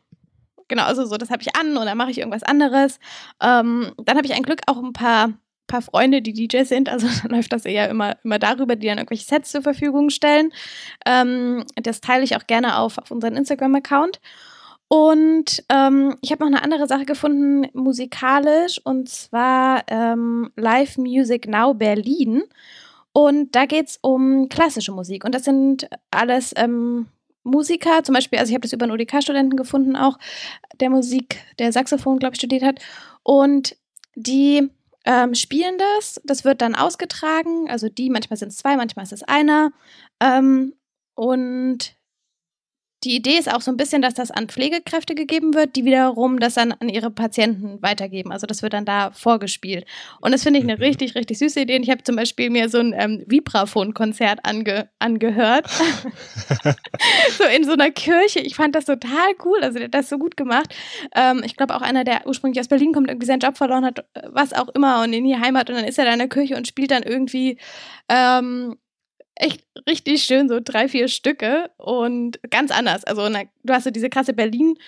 Genau, 0.69 0.85
also 0.85 1.05
so, 1.05 1.17
das 1.17 1.31
habe 1.31 1.43
ich 1.43 1.55
an 1.55 1.77
und 1.77 1.87
dann 1.87 1.97
mache 1.97 2.11
ich 2.11 2.19
irgendwas 2.19 2.43
anderes. 2.43 2.99
Ähm, 3.41 3.93
dann 3.99 4.17
habe 4.17 4.27
ich 4.27 4.35
ein 4.35 4.43
Glück 4.43 4.61
auch 4.67 4.83
ein 4.83 4.93
paar, 4.93 5.33
paar 5.69 5.83
Freunde, 5.83 6.23
die 6.23 6.33
DJs 6.33 6.69
sind. 6.69 6.89
Also 6.89 7.07
dann 7.23 7.31
läuft 7.31 7.53
das 7.53 7.67
eher 7.67 7.89
immer, 7.89 8.17
immer 8.25 8.41
darüber, 8.41 8.75
die 8.75 8.89
dann 8.89 8.99
irgendwelche 8.99 9.25
Sets 9.25 9.53
zur 9.53 9.63
Verfügung 9.63 10.11
stellen. 10.11 10.53
Ähm, 11.07 11.65
das 11.77 12.01
teile 12.01 12.25
ich 12.25 12.37
auch 12.37 12.47
gerne 12.49 12.79
auf, 12.79 12.99
auf 12.99 13.13
unseren 13.13 13.37
Instagram-Account. 13.37 14.21
Und 14.93 15.65
ähm, 15.71 16.19
ich 16.21 16.33
habe 16.33 16.45
noch 16.45 16.53
eine 16.53 16.63
andere 16.63 16.87
Sache 16.87 17.07
gefunden, 17.07 17.67
musikalisch, 17.73 18.79
und 18.85 19.09
zwar 19.09 19.85
ähm, 19.89 20.53
Live 20.55 20.99
Music 20.99 21.49
Now 21.49 21.73
Berlin. 21.73 22.43
Und 23.15 23.57
da 23.57 23.65
geht 23.65 23.89
es 23.89 23.99
um 24.03 24.51
klassische 24.51 24.93
Musik. 24.93 25.25
Und 25.25 25.35
das 25.35 25.45
sind 25.45 25.89
alles 26.11 26.53
ähm, 26.59 27.07
Musiker, 27.43 28.05
zum 28.05 28.13
Beispiel, 28.13 28.39
also 28.39 28.51
ich 28.51 28.55
habe 28.55 28.61
das 28.61 28.75
über 28.75 28.85
einen 28.85 28.93
ODK-Studenten 28.93 29.57
gefunden, 29.57 29.97
auch 29.97 30.19
der 30.79 30.91
Musik, 30.91 31.39
der 31.59 31.73
Saxophon, 31.73 32.19
glaube 32.19 32.35
ich, 32.35 32.41
studiert 32.41 32.63
hat. 32.63 32.79
Und 33.23 33.79
die 34.15 34.69
ähm, 35.07 35.35
spielen 35.35 35.79
das. 35.79 36.21
Das 36.25 36.45
wird 36.45 36.61
dann 36.61 36.75
ausgetragen. 36.75 37.71
Also 37.71 37.89
die, 37.89 38.11
manchmal 38.11 38.37
sind 38.37 38.49
es 38.49 38.59
zwei, 38.59 38.77
manchmal 38.77 39.05
ist 39.05 39.15
es 39.15 39.23
einer. 39.23 39.73
Ähm, 40.21 40.75
und 41.15 41.97
die 43.05 43.17
Idee 43.17 43.37
ist 43.37 43.53
auch 43.53 43.61
so 43.61 43.71
ein 43.71 43.77
bisschen, 43.77 44.01
dass 44.01 44.15
das 44.15 44.31
an 44.31 44.49
Pflegekräfte 44.49 45.15
gegeben 45.15 45.55
wird, 45.55 45.75
die 45.75 45.85
wiederum 45.85 46.39
das 46.39 46.55
dann 46.55 46.73
an 46.73 46.89
ihre 46.89 47.11
Patienten 47.11 47.83
weitergeben. 47.83 48.31
Also 48.31 48.47
das 48.47 48.63
wird 48.63 48.73
dann 48.73 48.85
da 48.85 49.11
vorgespielt. 49.11 49.87
Und 50.21 50.33
das 50.33 50.45
finde 50.45 50.61
ich 50.61 50.65
eine 50.65 50.77
mhm. 50.77 50.83
richtig, 50.83 51.15
richtig 51.17 51.39
süße 51.39 51.61
Idee. 51.61 51.77
Und 51.77 51.83
ich 51.83 51.91
habe 51.91 52.03
zum 52.05 52.15
Beispiel 52.15 52.51
mir 52.51 52.69
so 52.69 52.79
ein 52.79 52.95
ähm, 52.97 53.25
Vibraphon-Konzert 53.27 54.41
ange 54.45 54.89
angehört. 55.01 55.67
so 57.39 57.45
in 57.45 57.65
so 57.65 57.73
einer 57.73 57.91
Kirche. 57.91 58.41
Ich 58.41 58.55
fand 58.55 58.75
das 58.75 58.85
total 58.85 59.33
cool. 59.45 59.59
Also 59.63 59.79
der 59.79 59.87
hat 59.87 59.95
das 59.95 60.09
so 60.09 60.19
gut 60.19 60.37
gemacht. 60.37 60.75
Ähm, 61.15 61.43
ich 61.45 61.57
glaube 61.57 61.75
auch 61.75 61.83
einer, 61.83 62.05
der 62.05 62.27
ursprünglich 62.27 62.61
aus 62.61 62.69
Berlin 62.69 62.93
kommt, 62.93 63.09
irgendwie 63.09 63.27
seinen 63.27 63.41
Job 63.41 63.57
verloren 63.57 63.85
hat, 63.85 64.05
was 64.29 64.53
auch 64.53 64.69
immer, 64.69 65.03
und 65.03 65.13
in 65.13 65.25
die 65.25 65.37
Heimat. 65.37 65.69
Und 65.71 65.77
dann 65.77 65.85
ist 65.85 65.99
er 65.99 66.05
da 66.05 66.13
in 66.13 66.19
der 66.21 66.29
Kirche 66.29 66.57
und 66.57 66.69
spielt 66.69 66.93
dann 66.93 67.03
irgendwie 67.03 67.59
ähm, 68.09 68.77
echt 69.43 69.65
richtig 69.89 70.23
schön, 70.25 70.49
so 70.49 70.61
drei, 70.63 70.89
vier 70.89 71.09
Stücke 71.09 71.71
und 71.77 72.41
ganz 72.51 72.71
anders. 72.71 73.05
Also 73.05 73.29
na, 73.29 73.43
du 73.63 73.73
hast 73.73 73.85
so 73.85 73.91
diese 73.91 74.11
krasse 74.11 74.33
Berlin- 74.33 74.79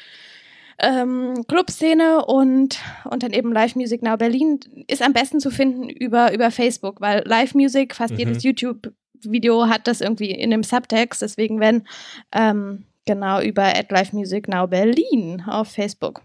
ähm, 0.78 1.44
Clubszene 1.46 2.24
und, 2.24 2.78
und 3.04 3.22
dann 3.22 3.32
eben 3.32 3.52
Live 3.52 3.76
Music 3.76 4.02
Now 4.02 4.16
Berlin 4.16 4.60
ist 4.88 5.02
am 5.02 5.12
besten 5.12 5.40
zu 5.40 5.50
finden 5.50 5.88
über, 5.88 6.32
über 6.32 6.50
Facebook, 6.50 7.00
weil 7.00 7.22
Live 7.26 7.54
Music, 7.54 7.94
fast 7.94 8.14
mhm. 8.14 8.18
jedes 8.18 8.42
YouTube-Video 8.42 9.68
hat 9.68 9.86
das 9.86 10.00
irgendwie 10.00 10.32
in 10.32 10.50
dem 10.50 10.62
Subtext, 10.62 11.22
deswegen 11.22 11.60
wenn 11.60 11.86
ähm, 12.32 12.84
genau 13.06 13.40
über 13.40 13.64
at 13.64 13.90
Live 13.90 14.12
Music 14.12 14.48
Now 14.48 14.66
Berlin 14.66 15.42
auf 15.46 15.68
Facebook. 15.68 16.22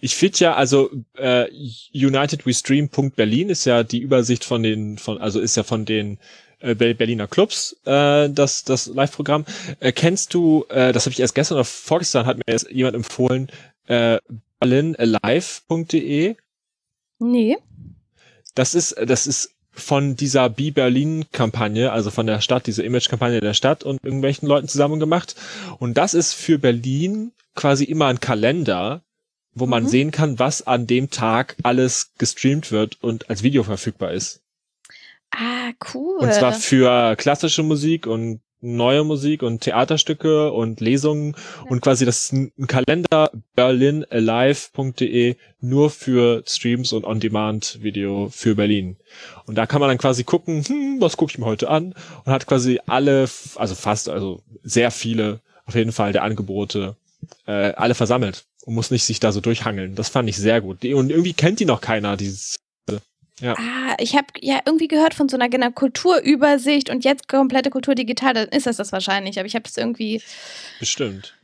Ich 0.00 0.14
finde 0.14 0.38
ja, 0.38 0.54
also 0.54 0.90
äh, 1.14 1.46
UnitedWeStream.berlin 1.92 3.48
ist 3.48 3.64
ja 3.64 3.82
die 3.82 4.00
Übersicht 4.00 4.44
von 4.44 4.62
den, 4.62 4.96
von, 4.96 5.18
also 5.18 5.40
ist 5.40 5.56
ja 5.56 5.64
von 5.64 5.84
den 5.84 6.18
äh, 6.60 6.74
Berliner 6.74 7.26
Clubs, 7.26 7.76
äh, 7.84 8.28
das, 8.30 8.64
das 8.64 8.86
Live-Programm. 8.86 9.44
Äh, 9.80 9.92
kennst 9.92 10.34
du, 10.34 10.64
äh, 10.68 10.92
das 10.92 11.06
habe 11.06 11.12
ich 11.12 11.20
erst 11.20 11.34
gestern 11.34 11.56
oder 11.56 11.64
vorgestern 11.64 12.26
hat 12.26 12.36
mir 12.38 12.44
jetzt 12.46 12.70
jemand 12.70 12.96
empfohlen, 12.96 13.48
äh, 13.86 14.18
berlinalive.de? 14.60 16.36
Nee. 17.18 17.56
Das 18.54 18.74
ist, 18.74 18.96
das 19.04 19.26
ist 19.26 19.54
von 19.72 20.16
dieser 20.16 20.48
Be 20.48 20.72
Berlin 20.72 21.26
Kampagne, 21.32 21.92
also 21.92 22.10
von 22.10 22.26
der 22.26 22.40
Stadt, 22.40 22.66
diese 22.66 22.82
Image 22.82 23.08
Kampagne 23.08 23.40
der 23.40 23.54
Stadt 23.54 23.84
und 23.84 24.02
irgendwelchen 24.02 24.48
Leuten 24.48 24.68
zusammen 24.68 24.98
gemacht. 24.98 25.36
Und 25.78 25.94
das 25.98 26.14
ist 26.14 26.32
für 26.32 26.58
Berlin 26.58 27.32
quasi 27.54 27.84
immer 27.84 28.06
ein 28.06 28.20
Kalender, 28.20 29.02
wo 29.52 29.66
man 29.66 29.84
mhm. 29.84 29.88
sehen 29.88 30.10
kann, 30.10 30.38
was 30.38 30.66
an 30.66 30.86
dem 30.86 31.10
Tag 31.10 31.56
alles 31.62 32.12
gestreamt 32.18 32.72
wird 32.72 33.02
und 33.02 33.28
als 33.28 33.42
Video 33.42 33.62
verfügbar 33.62 34.12
ist. 34.12 34.42
Ah, 35.30 35.72
cool. 35.94 36.18
Und 36.18 36.32
zwar 36.32 36.52
für 36.52 37.16
klassische 37.16 37.62
Musik 37.62 38.06
und 38.06 38.40
neue 38.60 39.04
Musik 39.04 39.42
und 39.42 39.60
Theaterstücke 39.60 40.50
und 40.52 40.80
Lesungen 40.80 41.34
ja. 41.36 41.70
und 41.70 41.80
quasi 41.82 42.04
das 42.04 42.32
ein 42.32 42.52
Kalender 42.66 43.30
berlinalive.de 43.54 45.36
nur 45.60 45.90
für 45.90 46.42
Streams 46.46 46.92
und 46.92 47.04
On-Demand-Video 47.04 48.28
für 48.30 48.54
Berlin. 48.54 48.96
Und 49.46 49.56
da 49.56 49.66
kann 49.66 49.80
man 49.80 49.88
dann 49.88 49.98
quasi 49.98 50.24
gucken, 50.24 50.64
hm, 50.64 51.00
was 51.00 51.16
gucke 51.16 51.32
ich 51.32 51.38
mir 51.38 51.46
heute 51.46 51.68
an 51.68 51.94
und 52.24 52.32
hat 52.32 52.46
quasi 52.46 52.80
alle, 52.86 53.28
also 53.56 53.74
fast, 53.74 54.08
also 54.08 54.42
sehr 54.62 54.90
viele 54.90 55.40
auf 55.66 55.74
jeden 55.74 55.92
Fall 55.92 56.12
der 56.12 56.22
Angebote 56.22 56.96
äh, 57.46 57.72
alle 57.72 57.94
versammelt 57.94 58.46
und 58.64 58.74
muss 58.74 58.90
nicht 58.90 59.04
sich 59.04 59.20
da 59.20 59.32
so 59.32 59.40
durchhangeln. 59.40 59.94
Das 59.94 60.08
fand 60.08 60.28
ich 60.28 60.36
sehr 60.36 60.60
gut. 60.60 60.84
Und 60.84 61.10
irgendwie 61.10 61.34
kennt 61.34 61.60
die 61.60 61.64
noch 61.64 61.80
keiner, 61.80 62.16
dieses 62.16 62.56
ja. 63.40 63.54
Ah, 63.58 63.96
ich 63.98 64.14
habe 64.16 64.26
ja 64.40 64.60
irgendwie 64.64 64.88
gehört 64.88 65.14
von 65.14 65.28
so 65.28 65.36
einer 65.38 65.70
Kulturübersicht 65.70 66.90
und 66.90 67.04
jetzt 67.04 67.28
komplette 67.28 67.70
Kultur 67.70 67.94
digital, 67.94 68.34
dann 68.34 68.48
ist 68.48 68.66
das 68.66 68.76
das 68.76 68.92
wahrscheinlich, 68.92 69.38
aber 69.38 69.46
ich 69.46 69.54
habe 69.54 69.64
das 69.64 69.76
irgendwie 69.76 70.22
bestimmt 70.80 71.34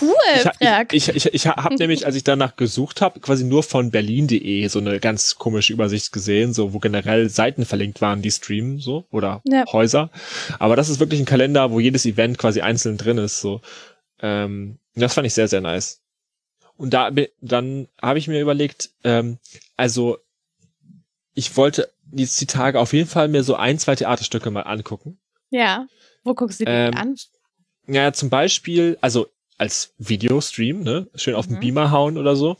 Cool, 0.00 0.14
Ich, 0.34 0.42
Frag. 0.42 0.92
ich, 0.92 1.08
ich, 1.08 1.16
ich, 1.26 1.34
ich 1.34 1.46
habe 1.46 1.76
nämlich, 1.76 2.06
als 2.06 2.16
ich 2.16 2.24
danach 2.24 2.56
gesucht 2.56 3.00
habe, 3.00 3.20
quasi 3.20 3.44
nur 3.44 3.62
von 3.62 3.90
berlin.de 3.90 4.66
so 4.66 4.80
eine 4.80 4.98
ganz 4.98 5.36
komische 5.36 5.72
Übersicht 5.72 6.12
gesehen, 6.12 6.52
so 6.52 6.72
wo 6.72 6.80
generell 6.80 7.28
Seiten 7.28 7.64
verlinkt 7.64 8.00
waren, 8.00 8.20
die 8.22 8.30
streamen 8.30 8.78
so 8.80 9.06
oder 9.10 9.42
Ja. 9.44 9.64
Häuser. 9.72 10.10
Aber 10.58 10.74
das 10.76 10.88
ist 10.88 10.98
wirklich 10.98 11.20
ein 11.20 11.26
Kalender, 11.26 11.70
wo 11.70 11.78
jedes 11.78 12.04
Event 12.04 12.36
quasi 12.38 12.60
einzeln 12.62 12.96
drin 12.96 13.18
ist. 13.18 13.40
So, 13.40 13.60
ähm, 14.20 14.78
das 14.94 15.14
fand 15.14 15.26
ich 15.26 15.34
sehr 15.34 15.48
sehr 15.48 15.60
nice. 15.60 16.00
Und 16.76 16.92
da 16.92 17.10
dann 17.40 17.88
habe 18.02 18.18
ich 18.18 18.28
mir 18.28 18.40
überlegt, 18.40 18.90
ähm, 19.04 19.38
also 19.76 20.18
ich 21.36 21.56
wollte 21.56 21.92
jetzt 22.12 22.40
die 22.40 22.46
Tage 22.46 22.80
auf 22.80 22.92
jeden 22.92 23.08
Fall 23.08 23.28
mir 23.28 23.44
so 23.44 23.54
ein 23.54 23.78
zwei 23.78 23.94
Theaterstücke 23.94 24.50
mal 24.50 24.62
angucken. 24.62 25.18
ja. 25.50 25.86
Wo 26.24 26.34
guckst 26.34 26.58
du 26.58 26.64
die 26.64 26.70
Ähm, 26.72 26.94
an? 26.94 27.14
Ja, 27.86 28.12
zum 28.12 28.30
Beispiel, 28.30 28.98
also 29.00 29.28
als 29.58 29.94
Videostream, 29.98 30.82
ne? 30.82 31.06
Schön 31.14 31.36
auf 31.36 31.46
den 31.46 31.56
Mhm. 31.56 31.60
Beamer 31.60 31.90
hauen 31.92 32.18
oder 32.18 32.34
so. 32.34 32.56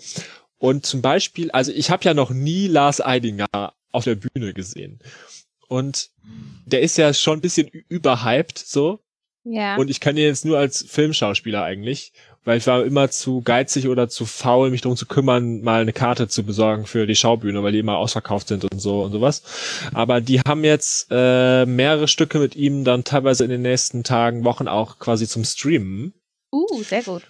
Und 0.59 0.87
zum 0.87 1.03
Beispiel, 1.03 1.51
also 1.51 1.73
ich 1.73 1.91
habe 1.91 2.05
ja 2.05 2.15
noch 2.15 2.31
nie 2.31 2.69
Lars 2.69 3.01
Eidinger 3.05 3.49
auf 3.91 4.05
der 4.05 4.15
Bühne 4.15 4.55
gesehen. 4.55 5.01
Und 5.67 6.11
der 6.65 6.81
ist 6.83 6.97
ja 6.97 7.13
schon 7.13 7.39
ein 7.39 7.43
bisschen 7.43 7.67
überhyped 7.89 8.57
so. 8.59 9.01
Ja. 9.43 9.75
Und 9.77 9.91
ich 9.91 9.99
kann 9.99 10.17
ihn 10.17 10.23
jetzt 10.25 10.45
nur 10.45 10.59
als 10.59 10.85
Filmschauspieler 10.89 11.65
eigentlich, 11.65 12.13
weil 12.47 12.57
ich 12.57 12.67
war 12.67 12.85
immer 12.85 13.11
zu 13.11 13.43
geizig 13.43 13.89
oder 13.89 14.09
zu 14.09 14.25
faul, 14.25 14.71
mich 14.71 14.81
darum 14.81 14.97
zu 14.97 15.05
kümmern, 15.05 15.61
mal 15.61 15.83
eine 15.83 15.93
Karte 15.93 16.29
zu 16.29 16.45
besorgen 16.45 16.87
für 16.87 17.07
die 17.07 17.15
Schaubühne, 17.17 17.63
weil 17.63 17.73
die 17.73 17.81
immer 17.81 17.99
ausverkauft 17.99 18.49
sind 18.49 18.65
und 18.65 18.79
so 18.81 19.03
und 19.03 19.13
sowas. 19.13 19.43
Aber 19.93 20.23
die 20.23 20.41
haben 20.41 20.65
jetzt 20.65 21.09
äh, 21.11 21.67
mehrere 21.67 22.09
Stücke 22.09 22.39
mit 22.39 22.57
ihm 22.57 22.85
dann 22.85 23.05
teilweise 23.05 23.45
in 23.45 23.51
den 23.51 23.63
nächsten 23.63 24.05
Tagen, 24.05 24.45
Wochen 24.45 24.69
auch 24.69 24.99
quasi 24.99 25.27
zum 25.29 25.45
Streamen. 25.45 26.15
uh, 26.53 26.83
sehr 26.83 27.03
gut. 27.03 27.23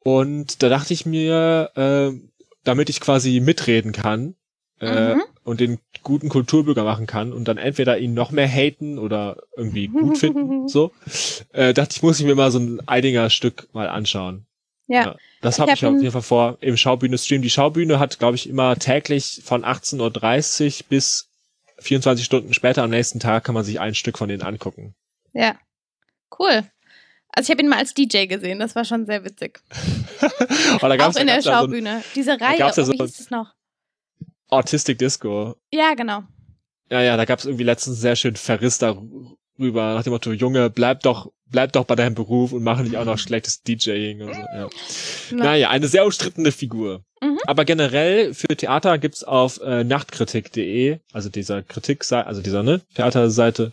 Und 0.00 0.62
da 0.62 0.68
dachte 0.68 0.92
ich 0.92 1.06
mir, 1.06 1.70
äh, 1.74 2.10
damit 2.64 2.90
ich 2.90 3.00
quasi 3.00 3.40
mitreden 3.40 3.92
kann 3.92 4.34
äh, 4.80 5.14
Mhm. 5.14 5.22
und 5.44 5.60
den 5.60 5.78
guten 6.02 6.28
Kulturbürger 6.28 6.84
machen 6.84 7.06
kann 7.06 7.32
und 7.32 7.46
dann 7.46 7.58
entweder 7.58 7.98
ihn 7.98 8.14
noch 8.14 8.30
mehr 8.30 8.48
haten 8.48 8.98
oder 8.98 9.36
irgendwie 9.56 9.88
gut 9.88 10.18
finden, 10.18 10.68
so, 10.68 10.92
äh, 11.52 11.74
dachte 11.74 11.94
ich, 11.96 12.02
muss 12.02 12.20
ich 12.20 12.26
mir 12.26 12.34
mal 12.34 12.50
so 12.50 12.58
ein 12.58 12.80
Eidinger 12.86 13.30
Stück 13.30 13.68
mal 13.72 13.88
anschauen. 13.88 14.46
Ja. 14.86 15.04
Ja, 15.04 15.16
das 15.42 15.56
Ich 15.56 15.60
habe 15.60 15.72
hab 15.72 15.78
ich 15.78 15.86
auf 15.86 16.00
jeden 16.00 16.12
Fall 16.12 16.22
vor 16.22 16.58
im 16.60 16.76
Schaubühne-Stream. 16.76 17.42
Die 17.42 17.50
Schaubühne 17.50 17.98
hat, 17.98 18.18
glaube 18.18 18.36
ich, 18.36 18.48
immer 18.48 18.76
täglich 18.76 19.42
von 19.44 19.64
18.30 19.64 20.80
Uhr 20.80 20.86
bis 20.88 21.28
24 21.80 22.24
Stunden 22.24 22.54
später 22.54 22.82
am 22.82 22.90
nächsten 22.90 23.20
Tag 23.20 23.44
kann 23.44 23.54
man 23.54 23.64
sich 23.64 23.80
ein 23.80 23.94
Stück 23.94 24.18
von 24.18 24.28
denen 24.28 24.42
angucken. 24.42 24.94
Ja. 25.32 25.56
Cool. 26.38 26.64
Also 27.30 27.46
ich 27.46 27.50
habe 27.50 27.62
ihn 27.62 27.68
mal 27.68 27.78
als 27.78 27.94
DJ 27.94 28.26
gesehen, 28.26 28.58
das 28.58 28.74
war 28.74 28.84
schon 28.84 29.06
sehr 29.06 29.24
witzig. 29.24 29.60
Oh, 30.20 30.78
da 30.80 30.88
Auch 30.88 30.98
gab's, 30.98 31.16
in 31.16 31.26
da 31.28 31.34
der 31.34 31.36
ja 31.36 31.42
so 31.42 31.50
Schaubühne. 31.50 32.02
Diese 32.14 32.32
Reihe, 32.40 32.58
gab's 32.58 32.76
ja 32.76 32.82
oh, 32.82 32.86
so 32.86 32.92
wie 32.92 32.98
hieß 32.98 33.20
es 33.20 33.30
noch? 33.30 33.54
Autistic 34.48 34.98
Disco. 34.98 35.56
Ja, 35.72 35.94
genau. 35.94 36.22
Ja, 36.90 37.02
ja, 37.02 37.16
da 37.16 37.24
gab's 37.24 37.44
irgendwie 37.44 37.64
letztens 37.64 38.00
sehr 38.00 38.16
schön 38.16 38.36
Verriss 38.36 38.78
darüber, 38.78 39.94
nach 39.94 40.02
dem 40.02 40.12
Motto, 40.12 40.32
Junge, 40.32 40.70
bleib 40.70 41.00
doch, 41.00 41.30
bleib 41.46 41.72
doch 41.72 41.84
bei 41.84 41.94
deinem 41.94 42.14
Beruf 42.14 42.52
und 42.52 42.62
mach 42.62 42.80
nicht 42.80 42.96
auch 42.96 43.04
noch 43.04 43.18
schlechtes 43.18 43.62
DJing 43.62 44.22
und 44.22 44.34
so. 44.34 44.40
Ja. 44.40 44.68
Na, 45.32 45.44
Naja, 45.44 45.70
eine 45.70 45.86
sehr 45.88 46.04
umstrittene 46.06 46.50
Figur. 46.50 47.02
Mhm. 47.20 47.38
Aber 47.46 47.64
generell 47.64 48.32
für 48.32 48.48
Theater 48.48 48.96
gibt's 48.98 49.22
auf 49.22 49.60
äh, 49.60 49.84
nachtkritik.de, 49.84 50.98
also 51.12 51.28
dieser 51.28 51.62
Kritikseite, 51.62 52.26
also 52.26 52.40
dieser 52.40 52.62
ne, 52.62 52.80
Theaterseite, 52.94 53.72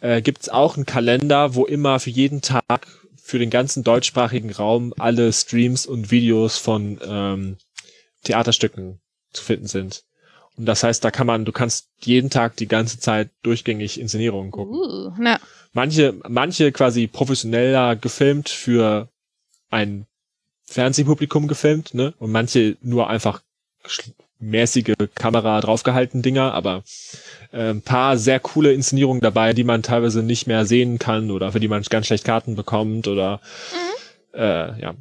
äh, 0.00 0.20
gibt's 0.20 0.48
auch 0.48 0.76
einen 0.76 0.86
Kalender, 0.86 1.54
wo 1.54 1.64
immer 1.64 1.98
für 2.00 2.10
jeden 2.10 2.42
Tag 2.42 2.86
für 3.22 3.38
den 3.38 3.50
ganzen 3.50 3.84
deutschsprachigen 3.84 4.50
Raum 4.50 4.92
alle 4.98 5.32
Streams 5.32 5.86
und 5.86 6.10
Videos 6.10 6.58
von 6.58 6.98
ähm, 7.06 7.56
Theaterstücken 8.24 9.00
zu 9.32 9.44
finden 9.44 9.66
sind. 9.66 10.02
Und 10.60 10.66
das 10.66 10.82
heißt, 10.82 11.02
da 11.02 11.10
kann 11.10 11.26
man, 11.26 11.46
du 11.46 11.52
kannst 11.52 11.88
jeden 12.00 12.28
Tag 12.28 12.54
die 12.56 12.68
ganze 12.68 13.00
Zeit 13.00 13.30
durchgängig 13.42 13.98
Inszenierungen 13.98 14.50
gucken 14.50 14.74
Uh, 14.74 15.10
na, 15.18 15.40
manche, 15.72 16.20
manche 16.28 16.70
quasi 16.70 17.06
professioneller 17.06 17.96
gefilmt 17.96 18.50
für 18.50 19.08
ein 19.70 20.06
Fernsehpublikum 20.64 21.48
gefilmt, 21.48 21.94
ne? 21.94 22.12
Und 22.18 22.30
manche 22.30 22.76
nur 22.82 23.08
einfach 23.08 23.40
mäßige 24.38 24.92
Kamera 25.14 25.62
draufgehalten 25.62 26.20
Dinger, 26.20 26.52
aber 26.52 26.84
äh, 27.52 27.70
ein 27.70 27.80
paar 27.80 28.18
sehr 28.18 28.38
coole 28.38 28.74
Inszenierungen 28.74 29.22
dabei, 29.22 29.54
die 29.54 29.64
man 29.64 29.82
teilweise 29.82 30.22
nicht 30.22 30.46
mehr 30.46 30.66
sehen 30.66 30.98
kann 30.98 31.30
oder 31.30 31.52
für 31.52 31.60
die 31.60 31.68
man 31.68 31.82
ganz 31.84 32.06
schlecht 32.06 32.26
Karten 32.26 32.54
bekommt 32.54 33.08
oder 33.08 33.40
äh, 34.34 34.78
ja. 34.78 34.94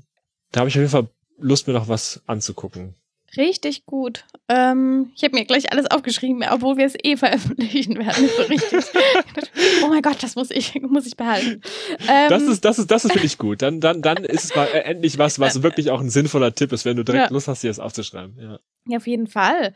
Da 0.54 0.62
habe 0.62 0.70
ich 0.70 0.76
auf 0.76 0.82
jeden 0.82 0.90
Fall 0.90 1.10
Lust, 1.38 1.68
mir 1.68 1.74
noch 1.74 1.90
was 1.90 2.22
anzugucken. 2.28 2.96
Richtig 3.38 3.86
gut. 3.86 4.26
Ähm, 4.48 5.12
ich 5.16 5.24
habe 5.24 5.36
mir 5.36 5.46
gleich 5.46 5.72
alles 5.72 5.86
aufgeschrieben, 5.90 6.44
obwohl 6.50 6.78
wir 6.78 6.86
es 6.86 6.96
eh 7.04 7.18
veröffentlichen 7.18 7.98
werden. 7.98 8.30
So 8.38 8.44
richtig. 8.44 8.84
oh 9.84 9.88
mein 9.88 10.02
Gott, 10.02 10.22
das 10.22 10.36
muss 10.36 10.52
ich, 10.52 10.76
muss 10.82 11.06
ich 11.06 11.16
behalten. 11.18 11.62
Ähm, 12.08 12.30
Das 12.30 12.44
ist, 12.44 12.66
das 12.66 12.80
ist, 12.80 12.90
das 12.92 13.06
ist 13.06 13.14
für 13.14 13.20
dich 13.20 13.38
gut. 13.38 13.62
Dann, 13.62 13.80
dann, 13.80 14.02
dann 14.02 14.24
ist 14.26 14.46
es 14.46 14.56
mal 14.56 14.66
äh, 14.68 14.80
endlich 14.80 15.18
was, 15.18 15.40
was 15.40 15.62
wirklich 15.64 15.92
auch 15.92 16.00
ein 16.00 16.10
sinnvoller 16.10 16.54
Tipp 16.56 16.72
ist, 16.72 16.86
wenn 16.86 16.98
du 16.98 17.04
direkt 17.04 17.26
Ja. 17.26 17.34
Lust 17.34 17.48
hast, 17.48 17.64
dir 17.64 17.70
das 17.70 17.80
aufzuschreiben. 17.80 18.36
Ja. 18.40 18.60
ja, 18.88 18.98
auf 18.98 19.08
jeden 19.08 19.28
Fall. 19.28 19.74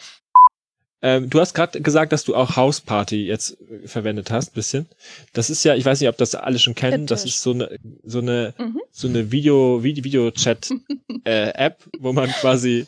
Ähm, 1.06 1.30
du 1.30 1.42
hast 1.42 1.54
gerade 1.54 1.82
gesagt, 1.82 2.13
dass 2.13 2.24
du 2.24 2.34
auch 2.34 2.56
House 2.56 2.80
Party 2.80 3.26
jetzt 3.28 3.58
äh, 3.70 3.88
verwendet 3.89 4.32
hast, 4.32 4.54
bisschen. 4.54 4.88
Das 5.34 5.50
ist 5.50 5.62
ja, 5.66 5.76
ich 5.76 5.84
weiß 5.84 6.00
nicht, 6.00 6.08
ob 6.08 6.18
das 6.18 6.34
alle 6.34 6.60
schon 6.60 6.76
kennen. 6.76 7.08
Das 7.08 7.26
ist 7.26 7.42
so 7.42 7.52
eine, 7.52 7.78
so 8.04 8.20
eine, 8.20 8.54
Mhm. 8.58 8.80
so 8.89 9.10
eine 9.10 9.30
Video, 9.30 9.84
Video, 9.84 10.02
Video-Chat 10.06 10.72
äh, 11.26 11.50
App, 11.56 11.84
wo 12.00 12.13
man 12.13 12.30
quasi 12.32 12.86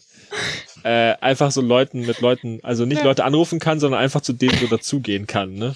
äh, 0.83 1.15
einfach 1.21 1.51
so 1.51 1.61
Leuten 1.61 2.05
mit 2.05 2.21
Leuten, 2.21 2.59
also 2.63 2.85
nicht 2.85 2.99
Ja. 2.99 3.03
Leute 3.03 3.23
anrufen 3.25 3.59
kann, 3.59 3.79
sondern 3.79 3.99
einfach 4.01 4.21
zu 4.21 4.33
denen 4.33 4.57
so 4.59 4.67
dazugehen 4.67 5.27
kann. 5.27 5.53
Ne? 5.53 5.73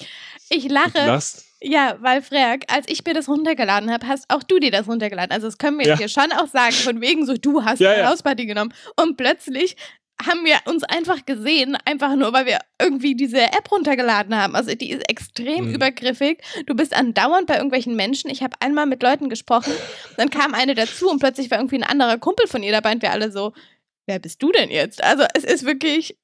Ich 0.49 0.67
lache. 0.69 0.91
lachst. 1.05 1.45
Ja, 1.61 1.97
weil 1.99 2.21
Frag, 2.21 2.63
als 2.73 2.85
ich 2.87 3.03
mir 3.05 3.13
das 3.13 3.27
runtergeladen 3.27 3.91
habe, 3.91 4.07
hast 4.07 4.25
auch 4.29 4.43
du 4.43 4.59
dir 4.59 4.71
das 4.71 4.87
runtergeladen. 4.87 5.31
Also 5.33 5.47
das 5.47 5.57
können 5.57 5.77
wir 5.77 5.85
Ja. 5.85 5.91
jetzt 5.93 5.99
hier 5.99 6.07
schon 6.09 6.31
auch 6.31 6.47
sagen, 6.47 6.71
von 6.73 7.01
wegen 7.01 7.25
so, 7.25 7.33
du 7.35 7.63
hast 7.65 7.79
Ja, 7.79 7.91
eine 7.91 8.01
ja. 8.03 8.09
Hausparty 8.09 8.45
genommen. 8.45 8.73
Und 8.95 9.17
plötzlich 9.17 9.75
haben 10.25 10.43
wir 10.45 10.55
uns 10.65 10.83
einfach 10.83 11.25
gesehen, 11.25 11.77
einfach 11.85 12.15
nur, 12.15 12.31
weil 12.33 12.45
wir 12.45 12.59
irgendwie 12.81 13.15
diese 13.15 13.41
App 13.41 13.71
runtergeladen 13.71 14.35
haben. 14.35 14.55
Also 14.55 14.73
die 14.75 14.91
ist 14.91 15.09
extrem 15.09 15.67
Mhm. 15.69 15.75
übergriffig. 15.75 16.39
Du 16.65 16.75
bist 16.75 16.93
andauernd 16.93 17.47
bei 17.47 17.55
irgendwelchen 17.55 17.95
Menschen. 17.95 18.29
Ich 18.29 18.41
habe 18.43 18.55
einmal 18.61 18.85
mit 18.85 19.01
Leuten 19.03 19.29
gesprochen, 19.29 19.73
dann 20.17 20.29
kam 20.29 20.53
eine 20.53 20.75
dazu 20.75 21.09
und 21.09 21.19
plötzlich 21.19 21.49
war 21.51 21.57
irgendwie 21.59 21.77
ein 21.77 21.83
anderer 21.83 22.17
Kumpel 22.17 22.47
von 22.47 22.63
ihr 22.63 22.71
dabei 22.71 22.91
und 22.93 23.01
wir 23.01 23.11
alle 23.11 23.31
so, 23.31 23.53
wer 24.09 24.19
bist 24.19 24.43
du 24.43 24.51
denn 24.51 24.69
jetzt? 24.69 25.01
Also 25.01 25.23
es 25.35 25.45
ist 25.45 25.65
wirklich, 25.65 26.17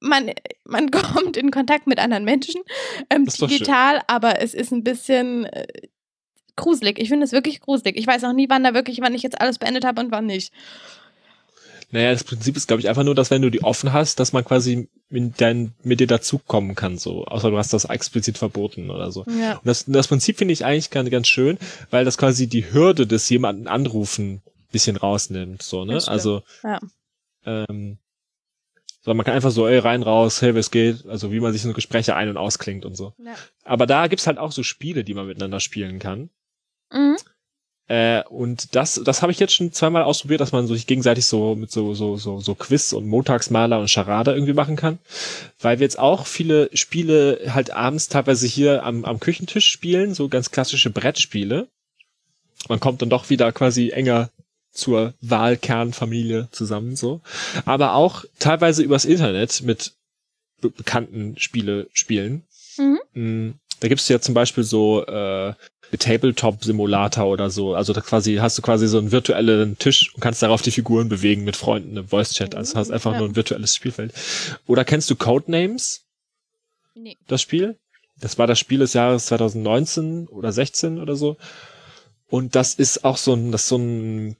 man, 0.00 0.32
man 0.64 0.90
kommt 0.90 1.38
in 1.38 1.50
Kontakt 1.50 1.86
mit 1.86 1.98
anderen 1.98 2.24
Menschen, 2.24 2.60
ähm, 3.08 3.26
schön. 3.30 3.48
digital, 3.48 4.02
aber 4.06 4.42
es 4.42 4.52
ist 4.52 4.72
ein 4.72 4.84
bisschen 4.84 5.46
äh, 5.46 5.66
gruselig. 6.56 6.98
Ich 6.98 7.08
finde 7.08 7.24
es 7.24 7.32
wirklich 7.32 7.60
gruselig. 7.60 7.96
Ich 7.96 8.06
weiß 8.06 8.24
auch 8.24 8.34
nie, 8.34 8.50
wann 8.50 8.64
da 8.64 8.74
wirklich, 8.74 9.00
wann 9.00 9.14
ich 9.14 9.22
jetzt 9.22 9.40
alles 9.40 9.58
beendet 9.58 9.86
habe 9.86 10.02
und 10.02 10.10
wann 10.10 10.26
nicht. 10.26 10.52
Naja, 11.90 12.12
das 12.12 12.24
Prinzip 12.24 12.54
ist, 12.54 12.68
glaube 12.68 12.82
ich, 12.82 12.88
einfach 12.88 13.04
nur, 13.04 13.14
dass 13.14 13.30
wenn 13.30 13.40
du 13.40 13.50
die 13.50 13.64
offen 13.64 13.94
hast, 13.94 14.20
dass 14.20 14.34
man 14.34 14.44
quasi 14.44 14.88
mit, 15.08 15.40
dein, 15.40 15.72
mit 15.82 16.00
dir 16.00 16.06
dazukommen 16.06 16.74
kann, 16.74 16.98
so. 16.98 17.24
Außer 17.24 17.50
du 17.50 17.56
hast 17.56 17.72
das 17.72 17.86
explizit 17.86 18.36
verboten 18.36 18.90
oder 18.90 19.10
so. 19.10 19.24
Ja. 19.40 19.54
Und 19.54 19.66
das, 19.66 19.86
das 19.86 20.08
Prinzip 20.08 20.36
finde 20.36 20.52
ich 20.52 20.66
eigentlich 20.66 20.90
ganz, 20.90 21.08
ganz 21.08 21.28
schön, 21.28 21.56
weil 21.88 22.04
das 22.04 22.18
quasi 22.18 22.46
die 22.46 22.70
Hürde 22.72 23.06
des 23.06 23.30
jemanden 23.30 23.68
anrufen 23.68 24.42
bisschen 24.72 24.96
rausnimmt, 24.96 25.62
so, 25.62 25.84
ne? 25.84 26.00
Also, 26.06 26.42
Ja. 26.62 26.78
ähm, 27.46 27.98
so, 29.00 29.14
man 29.14 29.24
kann 29.24 29.34
einfach 29.34 29.50
so, 29.52 29.66
ey, 29.66 29.78
rein, 29.78 30.02
raus, 30.02 30.42
hey, 30.42 30.54
was 30.54 30.70
geht? 30.70 31.06
Also, 31.06 31.32
wie 31.32 31.40
man 31.40 31.52
sich 31.52 31.62
so 31.62 31.72
Gespräche 31.72 32.14
ein- 32.16 32.28
und 32.28 32.36
ausklingt 32.36 32.84
und 32.84 32.94
so. 32.96 33.14
ja. 33.18 33.34
Aber 33.64 33.86
da 33.86 34.06
gibt's 34.08 34.26
halt 34.26 34.38
auch 34.38 34.52
so 34.52 34.62
Spiele, 34.62 35.04
die 35.04 35.14
man 35.14 35.26
miteinander 35.26 35.60
spielen 35.60 35.98
kann. 35.98 36.30
Mhm. 36.92 37.16
Äh, 37.86 38.22
und 38.24 38.74
das, 38.76 39.00
das 39.02 39.22
habe 39.22 39.32
ich 39.32 39.38
jetzt 39.38 39.54
schon 39.54 39.72
zweimal 39.72 40.02
ausprobiert, 40.02 40.42
dass 40.42 40.52
man 40.52 40.66
so 40.66 40.74
sich 40.74 40.86
gegenseitig 40.86 41.24
so 41.24 41.54
mit 41.54 41.70
so, 41.70 41.94
so, 41.94 42.18
so, 42.18 42.38
so 42.40 42.54
Quiz 42.54 42.92
und 42.92 43.06
Montagsmaler 43.06 43.78
und 43.80 43.88
Charade 43.88 44.34
irgendwie 44.34 44.52
machen 44.52 44.76
kann. 44.76 44.98
Weil 45.58 45.78
wir 45.78 45.84
jetzt 45.84 45.98
auch 45.98 46.26
viele 46.26 46.68
Spiele 46.76 47.40
halt 47.54 47.70
abends 47.70 48.08
teilweise 48.08 48.46
hier 48.46 48.82
am, 48.82 49.06
am 49.06 49.20
Küchentisch 49.20 49.70
spielen, 49.70 50.12
so 50.12 50.28
ganz 50.28 50.50
klassische 50.50 50.90
Brettspiele. 50.90 51.68
Man 52.68 52.80
kommt 52.80 53.00
dann 53.00 53.08
doch 53.08 53.30
wieder 53.30 53.52
quasi 53.52 53.88
enger 53.90 54.28
zur 54.78 55.14
Wahlkernfamilie 55.20 56.48
zusammen, 56.52 56.96
so. 56.96 57.20
Aber 57.64 57.94
auch 57.94 58.24
teilweise 58.38 58.82
übers 58.82 59.04
Internet 59.04 59.62
mit 59.62 59.92
be 60.60 60.70
bekannten 60.70 61.36
Spiele 61.38 61.88
spielen. 61.92 62.42
Mhm. 62.78 62.98
Mm, 63.14 63.54
Da 63.80 63.88
gibt's 63.88 64.08
ja 64.08 64.20
zum 64.20 64.34
Beispiel 64.34 64.64
so 64.64 65.04
äh, 65.06 65.54
Tabletop-Simulator 65.96 67.26
oder 67.26 67.48
so. 67.50 67.74
Also 67.74 67.92
da 67.92 68.00
quasi 68.00 68.36
hast 68.36 68.58
du 68.58 68.62
quasi 68.62 68.88
so 68.88 68.98
einen 68.98 69.12
virtuellen 69.12 69.78
Tisch 69.78 70.12
und 70.14 70.20
kannst 70.20 70.42
darauf 70.42 70.62
die 70.62 70.70
Figuren 70.70 71.08
bewegen 71.08 71.44
mit 71.44 71.56
Freunden 71.56 71.96
im 71.96 72.08
Voice-Chat. 72.08 72.54
Also 72.54 72.76
hast 72.76 72.90
einfach 72.90 73.12
Ja. 73.12 73.18
nur 73.20 73.28
ein 73.28 73.36
virtuelles 73.36 73.74
Spielfeld. 73.74 74.12
Oder 74.66 74.84
kennst 74.84 75.08
du 75.10 75.16
Codenames, 75.16 76.02
Nee. 76.94 77.16
das 77.28 77.40
Spiel? 77.42 77.76
Das 78.20 78.36
war 78.36 78.46
das 78.48 78.58
Spiel 78.58 78.80
des 78.80 78.94
Jahres 78.94 79.26
2019 79.26 80.26
oder 80.26 80.52
16 80.52 81.00
oder 81.00 81.14
so. 81.14 81.36
Und 82.28 82.56
das 82.56 82.74
ist 82.74 83.04
auch 83.04 83.16
so 83.16 83.32
ein, 83.34 83.52
das 83.52 83.62
ist 83.62 83.68
so 83.68 83.78
ein 83.78 84.36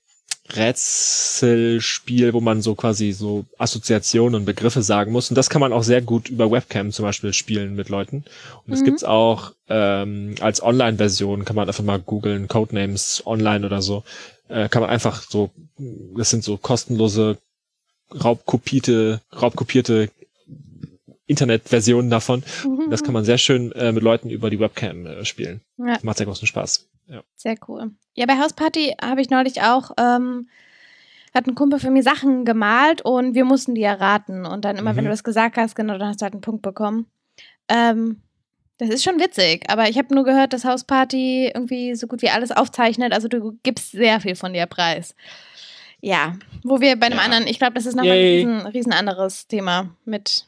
Rätselspiel, 0.55 2.33
wo 2.33 2.41
man 2.41 2.63
so 2.63 2.75
quasi 2.75 3.13
so 3.13 3.45
Assoziationen 3.59 4.35
und 4.35 4.45
Begriffe 4.45 4.83
sagen 4.83 5.13
muss. 5.13 5.31
Und 5.31 5.37
das 5.37 5.51
kann 5.51 5.61
man 5.61 5.73
auch 5.73 5.83
sehr 5.83 6.01
gut 6.03 6.29
über 6.29 6.51
Webcam 6.51 6.91
zum 6.93 7.05
Beispiel 7.05 7.33
spielen 7.33 7.75
mit 7.75 7.89
Leuten. 7.89 8.25
Und 8.67 8.73
es 8.73 8.81
Mhm. 8.81 8.85
gibt's 8.85 9.05
auch 9.05 9.53
ähm, 9.69 10.35
als 10.41 10.63
Online-Version, 10.63 11.45
kann 11.45 11.57
man 11.57 11.69
einfach 11.69 11.85
mal 11.85 11.99
googeln, 11.99 12.49
Codenames 12.49 13.23
online 13.27 13.67
oder 13.67 13.83
so. 13.83 14.05
Äh, 14.49 14.69
kann 14.69 14.81
man 14.83 14.91
einfach 14.91 15.23
so, 15.29 15.51
das 16.17 16.31
sind 16.31 16.43
so 16.43 16.57
kostenlose, 16.57 17.37
raubkopierte, 18.13 19.21
raubkopierte 19.41 20.11
Internetversionen 21.29 22.11
davon. 22.11 22.43
Mhm. 22.65 22.91
Das 22.91 23.05
kann 23.05 23.13
man 23.15 23.25
sehr 23.25 23.39
schön 23.39 23.71
äh, 23.73 23.93
mit 23.93 24.03
Leuten 24.03 24.29
über 24.31 24.51
die 24.51 24.59
Webcam 24.59 25.07
äh, 25.07 25.25
spielen. 25.25 25.61
Ja. 25.77 25.99
Macht 26.03 26.17
sehr 26.19 26.27
großen 26.27 26.47
Spaß. 26.49 26.89
Ja. 27.07 27.23
Sehr 27.37 27.55
cool. 27.69 27.93
Ja, 28.15 28.27
bei 28.27 28.39
Hausparty 28.39 28.97
habe 29.01 29.21
ich 29.21 29.31
neulich 29.31 29.63
auch, 29.63 29.93
ähm, 29.99 30.49
hat 31.35 31.47
ein 31.47 31.55
Kumpel 31.55 31.79
für 31.79 31.91
mir 31.91 32.03
Sachen 32.03 32.45
gemalt 32.45 33.03
und 33.03 33.35
wir 33.35 33.45
mussten 33.45 33.75
die 33.75 33.83
erraten. 33.83 34.45
Und 34.45 34.65
dann 34.65 34.77
immer, 34.77 34.97
wenn 34.97 35.05
Mhm. 35.05 35.09
du 35.09 35.13
das 35.13 35.23
gesagt 35.25 35.57
hast, 35.57 35.75
genau, 35.77 35.97
dann 35.99 36.09
hast 36.09 36.21
du 36.21 36.25
halt 36.25 36.33
einen 36.35 36.41
Punkt 36.43 36.63
bekommen. 36.63 37.07
Ähm, 37.69 38.23
das 38.79 38.91
ist 38.91 39.03
schon 39.05 39.19
witzig, 39.21 39.65
aber 39.69 39.89
ich 39.89 39.99
habe 39.99 40.15
nur 40.15 40.25
gehört, 40.25 40.53
dass 40.53 40.65
Hausparty 40.65 41.51
irgendwie 41.55 41.95
so 41.97 42.07
gut 42.07 42.23
wie 42.23 42.31
alles 42.31 42.53
aufzeichnet. 42.53 43.13
Also 43.13 43.27
du 43.29 43.59
gibst 43.63 43.91
sehr 43.93 44.21
viel 44.21 44.37
von 44.37 44.53
dir 44.53 44.67
preis. 44.67 45.15
Ja, 46.01 46.35
wo 46.63 46.81
wir 46.81 46.95
bei 46.95 47.07
einem 47.07 47.19
Ja. 47.19 47.25
anderen, 47.25 47.47
ich 47.49 47.59
glaube, 47.59 47.75
das 47.75 47.87
ist 47.87 47.97
nochmal 47.97 48.13
ein 48.13 48.19
riesen, 48.23 48.67
riesen 48.69 48.93
anderes 48.93 49.49
Thema 49.49 49.97
mit, 50.05 50.47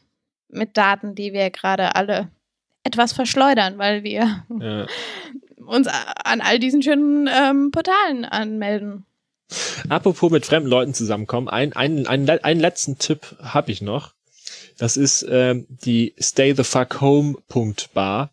mit 0.51 0.77
Daten, 0.77 1.15
die 1.15 1.33
wir 1.33 1.49
gerade 1.49 1.95
alle 1.95 2.29
etwas 2.83 3.13
verschleudern, 3.13 3.77
weil 3.77 4.03
wir 4.03 4.43
Ja. 4.59 4.85
uns 5.65 5.87
an 5.87 6.41
all 6.41 6.59
diesen 6.59 6.81
schönen 6.81 7.29
ähm, 7.31 7.71
Portalen 7.71 8.25
anmelden. 8.25 9.05
Apropos 9.89 10.31
mit 10.31 10.45
fremden 10.45 10.69
Leuten 10.69 10.93
zusammenkommen, 10.93 11.49
ein, 11.49 11.73
ein, 11.73 12.07
ein, 12.07 12.27
einen 12.29 12.59
letzten 12.59 12.97
Tipp 12.97 13.35
habe 13.41 13.71
ich 13.71 13.81
noch. 13.81 14.13
Das 14.77 14.97
ist 14.97 15.25
ähm, 15.29 15.67
die 15.69 16.15
Stay 16.19 16.53
the 16.55 16.63
Fuck 16.63 17.01
Home.bar. 17.01 18.31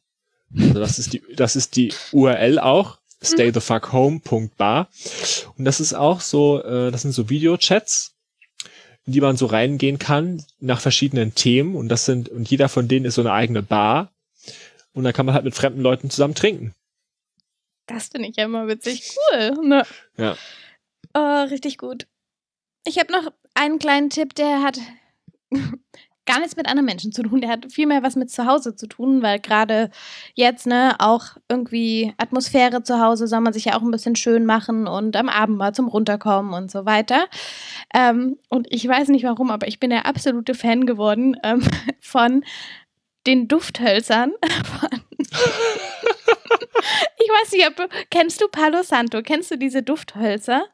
Also 0.57 0.75
das 0.81 0.99
ist 0.99 1.13
die, 1.13 1.23
das 1.37 1.57
ist 1.57 1.77
die 1.77 1.93
URL 2.13 2.59
auch. 2.59 2.99
Stay 3.23 3.51
the 3.53 3.61
Fuck 3.61 3.93
Home.bar. 3.93 4.89
Und 5.59 5.65
das 5.65 5.81
ist 5.81 5.93
auch 5.95 6.21
so, 6.21 6.63
äh, 6.63 6.91
das 6.91 7.03
sind 7.03 7.13
so 7.13 7.29
Videochats, 7.29 8.15
die 9.09 9.21
man 9.21 9.37
so 9.37 9.47
reingehen 9.47 9.99
kann 9.99 10.45
nach 10.61 10.81
verschiedenen 10.81 11.35
Themen. 11.35 11.75
Und 11.77 11.89
das 11.89 12.05
sind, 12.05 12.29
und 12.29 12.51
jeder 12.51 12.69
von 12.69 12.89
denen 12.89 13.07
ist 13.07 13.15
so 13.15 13.23
eine 13.23 13.33
eigene 13.33 13.63
Bar. 13.63 14.13
Und 14.93 15.05
dann 15.05 15.13
kann 15.13 15.27
man 15.27 15.35
halt 15.35 15.45
mit 15.45 15.55
fremden 15.55 15.81
Leuten 15.81 16.11
zusammen 16.11 16.35
trinken. 16.35 16.75
Das 17.87 18.09
finde 18.09 18.29
ich 18.29 18.37
ja 18.37 18.45
immer 18.45 18.69
witzig. 18.69 19.17
Cool. 19.33 19.67
Ne? 19.67 19.87
Ja. 20.17 20.37
Oh, 21.15 21.43
richtig 21.51 21.79
gut. 21.79 22.07
Ich 22.87 22.99
habe 22.99 23.13
noch 23.13 23.33
einen 23.55 23.79
kleinen 23.79 24.11
Tipp, 24.11 24.35
der 24.35 24.63
hat 24.63 24.79
gar 26.29 26.41
nichts 26.41 26.57
mit 26.57 26.69
anderen 26.69 26.85
Menschen 26.85 27.11
zu 27.11 27.23
tun. 27.23 27.41
Der 27.41 27.51
hat 27.51 27.73
viel 27.73 27.87
mehr 27.87 28.03
was 28.03 28.15
mit 28.15 28.31
zu 28.31 28.45
Hause 28.47 28.77
zu 28.77 28.87
tun, 28.87 29.23
weil 29.23 29.41
gerade 29.41 29.91
jetzt, 30.35 30.67
ne, 30.67 30.95
auch 30.99 31.25
irgendwie 31.49 32.13
Atmosphäre 32.19 32.83
zu 32.83 33.01
Hause 33.01 33.27
soll 33.27 33.41
man 33.41 33.55
sich 33.55 33.65
ja 33.65 33.77
auch 33.77 33.83
ein 33.83 33.91
bisschen 33.91 34.15
schön 34.15 34.45
machen 34.45 34.87
und 34.87 35.17
am 35.17 35.31
Abend 35.31 35.57
mal 35.57 35.75
zum 35.75 35.89
Runterkommen 35.89 36.53
und 36.53 36.71
so 36.71 36.85
weiter. 36.85 37.27
Ähm, 37.95 38.37
und 38.51 38.67
ich 38.71 38.87
weiß 38.87 39.09
nicht 39.09 39.25
warum, 39.25 39.51
aber 39.51 39.67
ich 39.67 39.81
bin 39.81 39.89
der 39.89 40.05
absolute 40.05 40.55
Fan 40.55 40.85
geworden 40.85 41.37
ähm, 41.43 41.63
von 42.01 42.45
den 43.27 43.49
Dufthölzern. 43.49 44.33
Von 44.81 45.01
ich 47.19 47.29
weiß 47.29 47.53
nicht, 47.53 47.67
ob 47.67 47.77
du, 47.77 47.89
kennst 48.11 48.43
du 48.43 48.49
Palo 48.49 48.83
Santo? 48.83 49.23
Kennst 49.23 49.51
du 49.51 49.57
diese 49.57 49.83
Dufthölzer? 49.83 50.67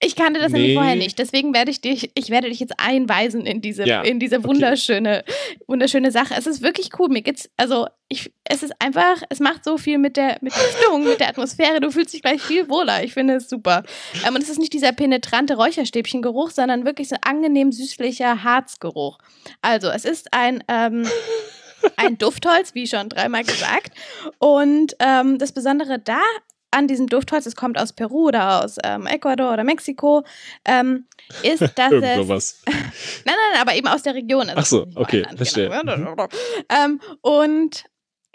Ich 0.00 0.14
kannte 0.14 0.38
das 0.38 0.52
nämlich 0.52 0.70
Nee. 0.70 0.74
vorher 0.76 0.94
nicht, 0.94 1.18
deswegen 1.18 1.52
werde 1.52 1.72
ich 1.72 1.80
dich, 1.80 2.12
ich 2.14 2.30
werde 2.30 2.48
dich 2.48 2.60
jetzt 2.60 2.74
einweisen 2.78 3.44
in 3.46 3.60
diese, 3.60 3.84
Ja, 3.84 4.02
in 4.02 4.20
diese 4.20 4.38
okay. 4.38 4.46
wunderschöne, 4.48 5.24
wunderschöne 5.66 6.12
Sache. 6.12 6.34
Es 6.38 6.46
ist 6.46 6.62
wirklich 6.62 6.90
cool. 7.00 7.08
Mir 7.08 7.22
geht's, 7.22 7.50
also 7.56 7.88
ich, 8.08 8.32
es 8.44 8.62
ist 8.62 8.72
einfach, 8.78 9.22
es 9.28 9.40
macht 9.40 9.64
so 9.64 9.76
viel 9.76 9.98
mit 9.98 10.16
der, 10.16 10.38
mit 10.40 10.54
der 10.54 10.78
Stimmung, 10.78 11.02
mit 11.02 11.18
der 11.18 11.28
Atmosphäre. 11.30 11.80
Du 11.80 11.90
fühlst 11.90 12.14
dich 12.14 12.22
gleich 12.22 12.40
viel 12.40 12.68
wohler. 12.68 13.02
Ich 13.02 13.12
finde 13.12 13.34
es 13.34 13.48
super. 13.48 13.82
Ähm, 14.24 14.36
und 14.36 14.42
es 14.42 14.48
ist 14.48 14.60
nicht 14.60 14.72
dieser 14.72 14.92
penetrante 14.92 15.56
Räucherstäbchengeruch, 15.56 16.50
sondern 16.50 16.84
wirklich 16.84 17.08
so 17.08 17.16
angenehm 17.22 17.72
süßlicher 17.72 18.44
Harzgeruch. 18.44 19.18
Also 19.62 19.88
es 19.88 20.04
ist 20.04 20.32
ein 20.32 20.62
ähm, 20.68 21.08
ein 21.96 22.18
Duftholz, 22.18 22.74
wie 22.74 22.86
schon 22.86 23.08
dreimal 23.08 23.44
gesagt. 23.44 23.92
Und 24.38 24.94
ähm, 25.00 25.38
das 25.38 25.52
Besondere 25.52 25.98
da 25.98 26.20
an 26.70 26.86
diesem 26.86 27.06
Duftholz, 27.06 27.46
es 27.46 27.56
kommt 27.56 27.78
aus 27.78 27.92
Peru 27.92 28.28
oder 28.28 28.64
aus 28.64 28.76
ähm, 28.84 29.06
Ecuador 29.06 29.52
oder 29.52 29.64
Mexiko, 29.64 30.24
ähm, 30.64 31.06
ist, 31.42 31.60
dass 31.76 31.92
es. 31.92 32.16
sowas. 32.16 32.62
Nein, 32.66 32.82
nein, 33.24 33.36
nein, 33.52 33.60
aber 33.60 33.74
eben 33.74 33.88
aus 33.88 34.02
der 34.02 34.14
Region. 34.14 34.48
Also 34.50 34.58
Ach 34.58 34.66
so, 34.66 34.86
okay, 35.00 35.26
verstehe. 35.36 35.70
Genau. 35.70 36.28
Ähm, 36.68 37.00
und 37.22 37.84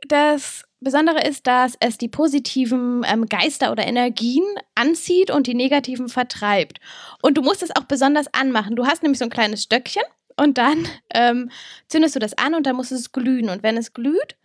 das 0.08 0.63
Besondere 0.84 1.26
ist, 1.26 1.48
dass 1.48 1.76
es 1.80 1.98
die 1.98 2.10
positiven 2.10 3.04
ähm, 3.08 3.28
Geister 3.28 3.72
oder 3.72 3.86
Energien 3.88 4.43
anzieht 4.76 5.32
und 5.32 5.48
die 5.48 5.56
negativen 5.56 6.10
vertreibt. 6.10 6.80
Und 7.22 7.38
du 7.38 7.41
musst 7.41 7.63
es 7.63 7.76
auch 7.76 7.86
besonders 7.86 8.28
anmachen. 8.34 8.76
Du 8.76 8.86
hast 8.86 9.02
nämlich 9.02 9.19
so 9.19 9.26
ein 9.26 9.32
kleines 9.32 9.63
Stöckchen 9.63 10.04
und 10.36 10.58
dann 10.58 10.88
ähm, 11.13 11.50
zündest 11.88 12.15
du 12.15 12.19
das 12.19 12.38
an 12.38 12.54
und 12.54 12.65
dann 12.67 12.76
muss 12.76 12.91
es 12.91 13.12
glühen. 13.12 13.50
Und 13.50 13.63
wenn 13.63 13.78
es 13.78 13.93
glüht, 13.93 14.36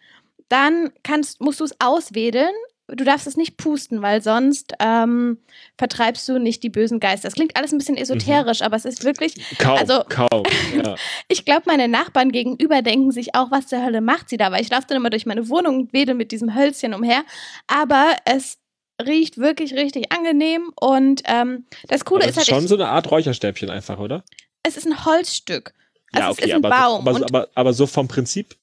dann 0.48 0.92
kannst, 1.02 1.40
musst 1.40 1.60
du 1.60 1.64
es 1.64 1.74
auswedeln. 1.80 2.54
Du 2.90 3.04
darfst 3.04 3.26
es 3.26 3.36
nicht 3.36 3.58
pusten, 3.58 4.00
weil 4.00 4.22
sonst 4.22 4.72
ähm, 4.80 5.38
vertreibst 5.76 6.26
du 6.28 6.38
nicht 6.38 6.62
die 6.62 6.70
bösen 6.70 7.00
Geister. 7.00 7.28
Das 7.28 7.34
klingt 7.34 7.54
alles 7.56 7.72
ein 7.72 7.78
bisschen 7.78 7.98
esoterisch, 7.98 8.62
aber 8.62 8.76
es 8.76 8.86
ist 8.86 9.04
wirklich 9.04 9.34
Kaum, 9.58 9.78
Also- 9.78 10.02
kaum. 10.08 10.42
Ja. 10.74 10.94
ich 11.28 11.44
glaube, 11.44 11.62
meine 11.66 11.86
Nachbarn 11.86 12.32
gegenüber 12.32 12.80
denken 12.80 13.10
sich 13.10 13.34
auch, 13.34 13.50
was 13.50 13.66
zur 13.66 13.84
Hölle 13.84 14.00
macht 14.00 14.30
sie 14.30 14.38
da? 14.38 14.50
Weil 14.52 14.62
ich 14.62 14.70
laufe 14.70 14.86
dann 14.88 14.96
immer 14.96 15.10
durch 15.10 15.26
meine 15.26 15.48
Wohnung 15.50 15.80
und 15.80 15.92
wedel 15.92 16.14
mit 16.14 16.32
diesem 16.32 16.54
Hölzchen 16.54 16.94
umher. 16.94 17.24
Aber 17.66 18.16
es 18.24 18.56
riecht 19.04 19.36
wirklich 19.36 19.74
richtig 19.74 20.10
angenehm. 20.10 20.72
Und 20.80 21.22
ähm, 21.26 21.66
das 21.88 22.04
Coole 22.06 22.22
Aber 22.22 22.30
ist 22.30 22.36
halt, 22.36 22.48
ist 22.48 22.54
schon 22.54 22.64
ich, 22.64 22.68
so 22.70 22.74
eine 22.76 22.88
Art 22.88 23.10
Räucherstäbchen 23.10 23.68
einfach, 23.70 23.98
oder? 23.98 24.24
es 24.62 24.76
ist 24.76 24.86
ein 24.86 25.04
Holzstück. 25.04 25.72
Also 26.12 26.24
ja, 26.24 26.30
es 26.30 26.38
okay, 26.38 26.48
ist 26.48 26.54
ein 26.54 26.64
aber, 26.64 26.70
Baum. 26.70 27.08
aber, 27.08 27.24
aber, 27.26 27.48
aber 27.54 27.72
so 27.74 27.86
vom 27.86 28.08
Prinzip. 28.08 28.56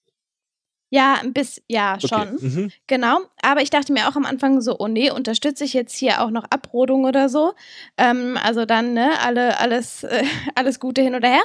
Ja, 0.90 1.16
ein 1.22 1.34
bisschen, 1.34 1.64
ja, 1.68 1.98
Okay. 2.02 2.08
schon. 2.08 2.36
Mhm. 2.40 2.72
Genau, 2.88 3.20
aber 3.42 3.62
ich 3.62 3.70
dachte 3.70 3.92
mir 3.92 4.08
auch 4.08 4.16
am 4.16 4.26
Anfang 4.26 4.62
so, 4.62 4.78
oh 4.80 4.88
nee, 4.88 5.10
unterstütze 5.12 5.64
ich 5.64 5.74
jetzt 5.74 5.96
hier 5.96 6.22
auch 6.22 6.30
noch 6.30 6.46
Abrodung 6.50 7.06
oder 7.06 7.28
so. 7.28 7.54
Ähm, 7.98 8.38
also 8.42 8.66
dann, 8.66 8.94
ne, 8.94 9.20
alle, 9.20 9.60
alles, 9.60 10.04
äh, 10.04 10.24
alles 10.56 10.80
Gute 10.80 11.02
hin 11.02 11.16
oder 11.16 11.28
her. 11.28 11.44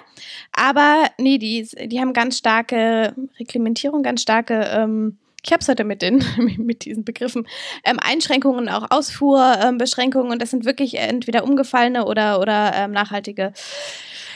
Aber 0.53 1.07
nee, 1.19 1.39
die, 1.39 1.67
die 1.87 2.01
haben 2.01 2.13
ganz 2.13 2.39
starke 2.39 3.15
Reglementierung, 3.39 4.03
ganz 4.03 4.23
starke, 4.23 4.61
ähm, 4.73 5.19
ich 5.43 5.53
habe 5.53 5.63
es 5.63 5.69
heute 5.69 5.85
mit 5.85 6.03
den, 6.03 6.23
mit 6.59 6.85
diesen 6.85 7.05
Begriffen, 7.05 7.49
ähm, 7.85 7.99
Einschränkungen, 7.99 8.69
auch 8.69 8.91
Ausfuhrbeschränkungen 8.91 10.27
ähm, 10.29 10.33
und 10.33 10.43
das 10.43 10.51
sind 10.51 10.65
wirklich 10.67 10.99
entweder 10.99 11.45
umgefallene 11.45 12.05
oder, 12.05 12.41
oder 12.41 12.73
ähm, 12.75 12.93
nachhaltige, 12.93 13.53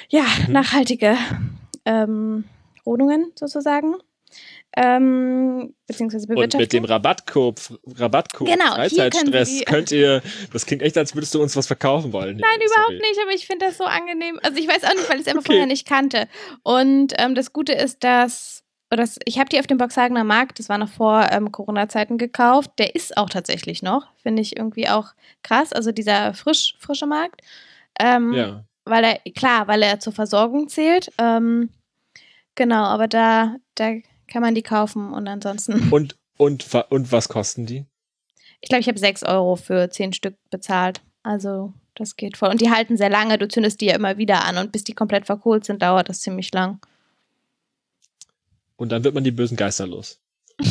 ja, 0.08 0.24
Mhm. 0.46 0.52
nachhaltige 0.54 1.16
ähm, 1.84 2.44
Rodungen 2.86 3.32
sozusagen. 3.34 3.96
Ähm, 4.76 5.74
beziehungsweise 5.86 6.24
Und 6.24 6.30
mit 6.30 6.36
Bewirtschaftung. 6.50 6.68
dem 6.68 6.84
Rabattcode, 6.84 7.78
Rabattcode 7.96 8.48
Genau, 8.48 8.74
Freizeitstress 8.74 9.64
könnt 9.66 9.92
ihr, 9.92 10.20
das 10.52 10.66
klingt 10.66 10.82
echt, 10.82 10.98
als 10.98 11.14
würdest 11.14 11.34
du 11.34 11.42
uns 11.42 11.54
was 11.56 11.66
verkaufen 11.66 12.12
wollen. 12.12 12.36
Nein, 12.38 12.50
Nee, 12.58 12.64
überhaupt 12.66 12.86
sorry. 12.88 12.98
nicht, 13.00 13.20
aber 13.22 13.32
ich 13.32 13.46
finde 13.46 13.66
das 13.66 13.78
so 13.78 13.84
angenehm. 13.84 14.40
Also 14.42 14.58
ich 14.58 14.66
weiß 14.66 14.82
auch 14.84 14.94
nicht, 14.94 15.08
weil 15.08 15.16
ich 15.16 15.22
es 15.22 15.28
einfach 15.28 15.40
Okay. 15.42 15.52
vorher 15.52 15.66
nicht 15.66 15.86
kannte. 15.86 16.28
Und 16.64 17.12
ähm, 17.18 17.34
das 17.36 17.52
Gute 17.52 17.72
ist, 17.72 18.02
dass, 18.02 18.64
oder 18.92 19.08
ich 19.24 19.38
habe 19.38 19.48
die 19.48 19.60
auf 19.60 19.66
dem 19.68 19.78
Boxhagener 19.78 20.24
Markt, 20.24 20.58
das 20.58 20.68
war 20.68 20.78
noch 20.78 20.88
vor 20.88 21.28
ähm, 21.30 21.52
Corona-Zeiten 21.52 22.18
gekauft. 22.18 22.72
Der 22.78 22.94
ist 22.96 23.16
auch 23.16 23.30
tatsächlich 23.30 23.82
noch, 23.82 24.08
finde 24.22 24.42
ich 24.42 24.56
irgendwie 24.56 24.88
auch 24.88 25.08
krass. 25.44 25.72
Also 25.72 25.92
dieser 25.92 26.34
frisch, 26.34 26.74
frische 26.80 27.06
Markt. 27.06 27.42
Ähm, 28.00 28.32
Ja. 28.32 28.64
Weil 28.86 29.04
er, 29.04 29.32
klar, 29.32 29.66
weil 29.68 29.82
er 29.82 29.98
zur 30.00 30.12
Versorgung 30.12 30.68
zählt. 30.68 31.10
Ähm, 31.18 31.70
genau, 32.54 32.82
aber 32.84 33.08
da, 33.08 33.56
da 33.76 33.92
kann 34.26 34.42
man 34.42 34.54
die 34.54 34.62
kaufen 34.62 35.12
und 35.12 35.28
ansonsten. 35.28 35.88
Und, 35.90 36.16
und, 36.36 36.74
und 36.90 37.12
was 37.12 37.28
kosten 37.28 37.66
die? 37.66 37.86
Ich 38.60 38.68
glaube, 38.68 38.80
ich 38.80 38.88
habe 38.88 38.98
6 38.98 39.22
Euro 39.22 39.56
für 39.56 39.88
10 39.88 40.14
Stück 40.14 40.36
bezahlt. 40.50 41.00
Also, 41.22 41.72
das 41.94 42.16
geht 42.16 42.36
voll. 42.36 42.50
Und 42.50 42.60
die 42.60 42.70
halten 42.70 42.96
sehr 42.96 43.10
lange. 43.10 43.38
Du 43.38 43.46
zündest 43.46 43.80
die 43.80 43.86
ja 43.86 43.94
immer 43.94 44.18
wieder 44.18 44.44
an 44.44 44.58
und 44.58 44.72
bis 44.72 44.84
die 44.84 44.94
komplett 44.94 45.26
verkohlt 45.26 45.64
sind, 45.64 45.82
dauert 45.82 46.08
das 46.08 46.20
ziemlich 46.20 46.52
lang. 46.52 46.80
Und 48.76 48.90
dann 48.90 49.04
wird 49.04 49.14
man 49.14 49.22
die 49.22 49.30
bösen 49.30 49.56
Geister 49.56 49.86
los. 49.86 50.18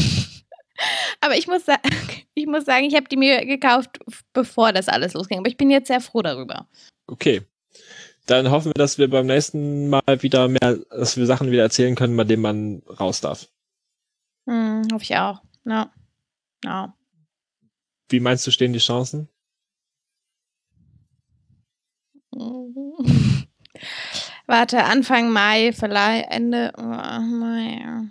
Aber 1.21 1.37
ich 1.37 1.47
muss, 1.47 1.63
ich 2.33 2.45
muss 2.47 2.65
sagen, 2.65 2.85
ich 2.85 2.95
habe 2.95 3.07
die 3.07 3.17
mir 3.17 3.45
gekauft, 3.45 3.99
bevor 4.33 4.73
das 4.73 4.89
alles 4.89 5.13
losging. 5.13 5.39
Aber 5.39 5.47
ich 5.47 5.57
bin 5.57 5.69
jetzt 5.69 5.87
sehr 5.87 6.01
froh 6.01 6.21
darüber. 6.21 6.67
Okay. 7.07 7.43
Dann 8.25 8.51
hoffen 8.51 8.67
wir, 8.69 8.73
dass 8.75 8.97
wir 8.97 9.09
beim 9.09 9.25
nächsten 9.25 9.89
Mal 9.89 10.01
wieder 10.19 10.47
mehr, 10.47 10.77
dass 10.89 11.17
wir 11.17 11.25
Sachen 11.25 11.51
wieder 11.51 11.63
erzählen 11.63 11.95
können, 11.95 12.15
bei 12.15 12.23
denen 12.23 12.41
man 12.41 12.81
raus 12.99 13.19
darf. 13.21 13.49
Hm, 14.47 14.87
hoffe 14.93 15.03
ich 15.03 15.15
auch. 15.17 15.41
Ja. 15.65 15.91
Ja. 16.63 16.95
Wie 18.09 18.19
meinst 18.19 18.47
du, 18.47 18.51
stehen 18.51 18.73
die 18.73 18.79
Chancen? 18.79 19.27
Warte, 24.45 24.83
Anfang 24.83 25.31
Mai, 25.31 25.71
vielleicht 25.73 26.31
Ende. 26.31 26.71
Oh, 26.77 26.81
naja. 26.81 28.05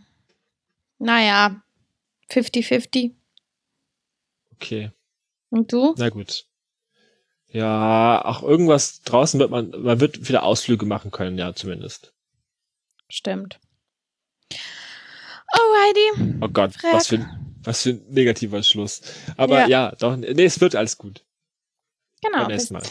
Naja, 0.99 1.63
50-50. 2.31 3.15
Okay, 4.55 4.93
Und 5.51 5.73
du? 5.73 5.95
na 5.99 6.09
gut. 6.09 6.47
Ja, 7.53 8.25
auch 8.25 8.43
irgendwas 8.43 9.03
draußen 9.03 9.39
wird 9.39 9.51
man, 9.51 9.71
man 9.71 10.01
wird 10.01 10.27
wieder 10.29 10.43
Ausflüge 10.43 10.87
machen 10.87 11.11
können, 11.11 11.37
ja, 11.39 11.55
zumindest. 11.55 12.15
Stimmt. 13.11 13.61
Alrighty. 15.49 16.39
Oh 16.41 16.49
Gott, 16.49 16.73
Frag. 16.75 16.95
was 16.95 17.09
für 17.09 17.17
ein, 17.17 17.57
was 17.63 17.83
für 17.83 17.91
ein 17.91 18.05
negativer 18.09 18.63
Schluss. 18.63 19.03
Aber 19.37 19.61
Ja. 19.61 19.69
ja, 19.69 19.93
doch, 19.99 20.17
nee, 20.17 20.45
es 20.45 20.61
wird 20.61 20.75
alles 20.75 20.97
gut. 20.97 21.25
Genau. 22.23 22.39
Beim 22.39 22.49
Bis, 22.49 22.71
nächsten 22.71 22.75
Mal. 22.75 22.83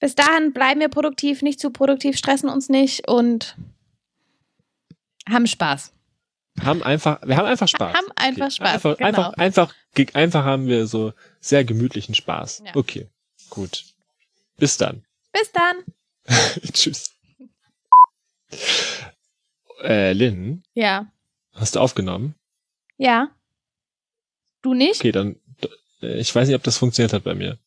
bis 0.00 0.14
dahin 0.16 0.52
bleiben 0.52 0.80
wir 0.80 0.88
produktiv, 0.88 1.42
nicht 1.42 1.60
zu 1.60 1.70
produktiv, 1.70 2.16
stressen 2.18 2.48
uns 2.48 2.68
nicht 2.68 3.06
und 3.08 3.56
haben 5.30 5.46
Spaß. 5.46 5.92
Haben 6.62 6.82
einfach, 6.82 7.20
wir 7.24 7.36
haben 7.36 7.46
einfach 7.46 7.68
Spaß. 7.68 7.94
Haben 7.94 8.06
einfach 8.16 8.50
Spaß, 8.50 8.68
Einfach, 8.74 8.96
genau. 8.96 9.06
einfach, 9.08 9.36
einfach, 9.38 9.74
einfach 10.14 10.44
haben 10.44 10.66
wir 10.66 10.86
so 10.86 11.12
sehr 11.40 11.64
gemütlichen 11.64 12.14
Spaß. 12.14 12.62
Ja. 12.66 12.72
Okay, 12.76 13.08
gut. 13.54 13.84
Bis 14.56 14.76
dann. 14.76 15.04
Bis 15.32 15.50
dann. 15.52 15.84
Tschüss. 16.72 17.10
Äh, 19.82 20.12
Lynn, 20.12 20.62
Ja. 20.74 21.10
hast 21.52 21.74
du 21.76 21.80
aufgenommen? 21.80 22.34
Ja. 22.96 23.30
Du 24.62 24.74
nicht? 24.74 25.00
Okay, 25.00 25.12
dann, 25.12 25.36
äh, 26.02 26.18
ich 26.18 26.34
weiß 26.34 26.46
nicht, 26.48 26.56
ob 26.56 26.62
das 26.62 26.78
funktioniert 26.78 27.12
hat 27.12 27.24
bei 27.24 27.34
mir. 27.34 27.58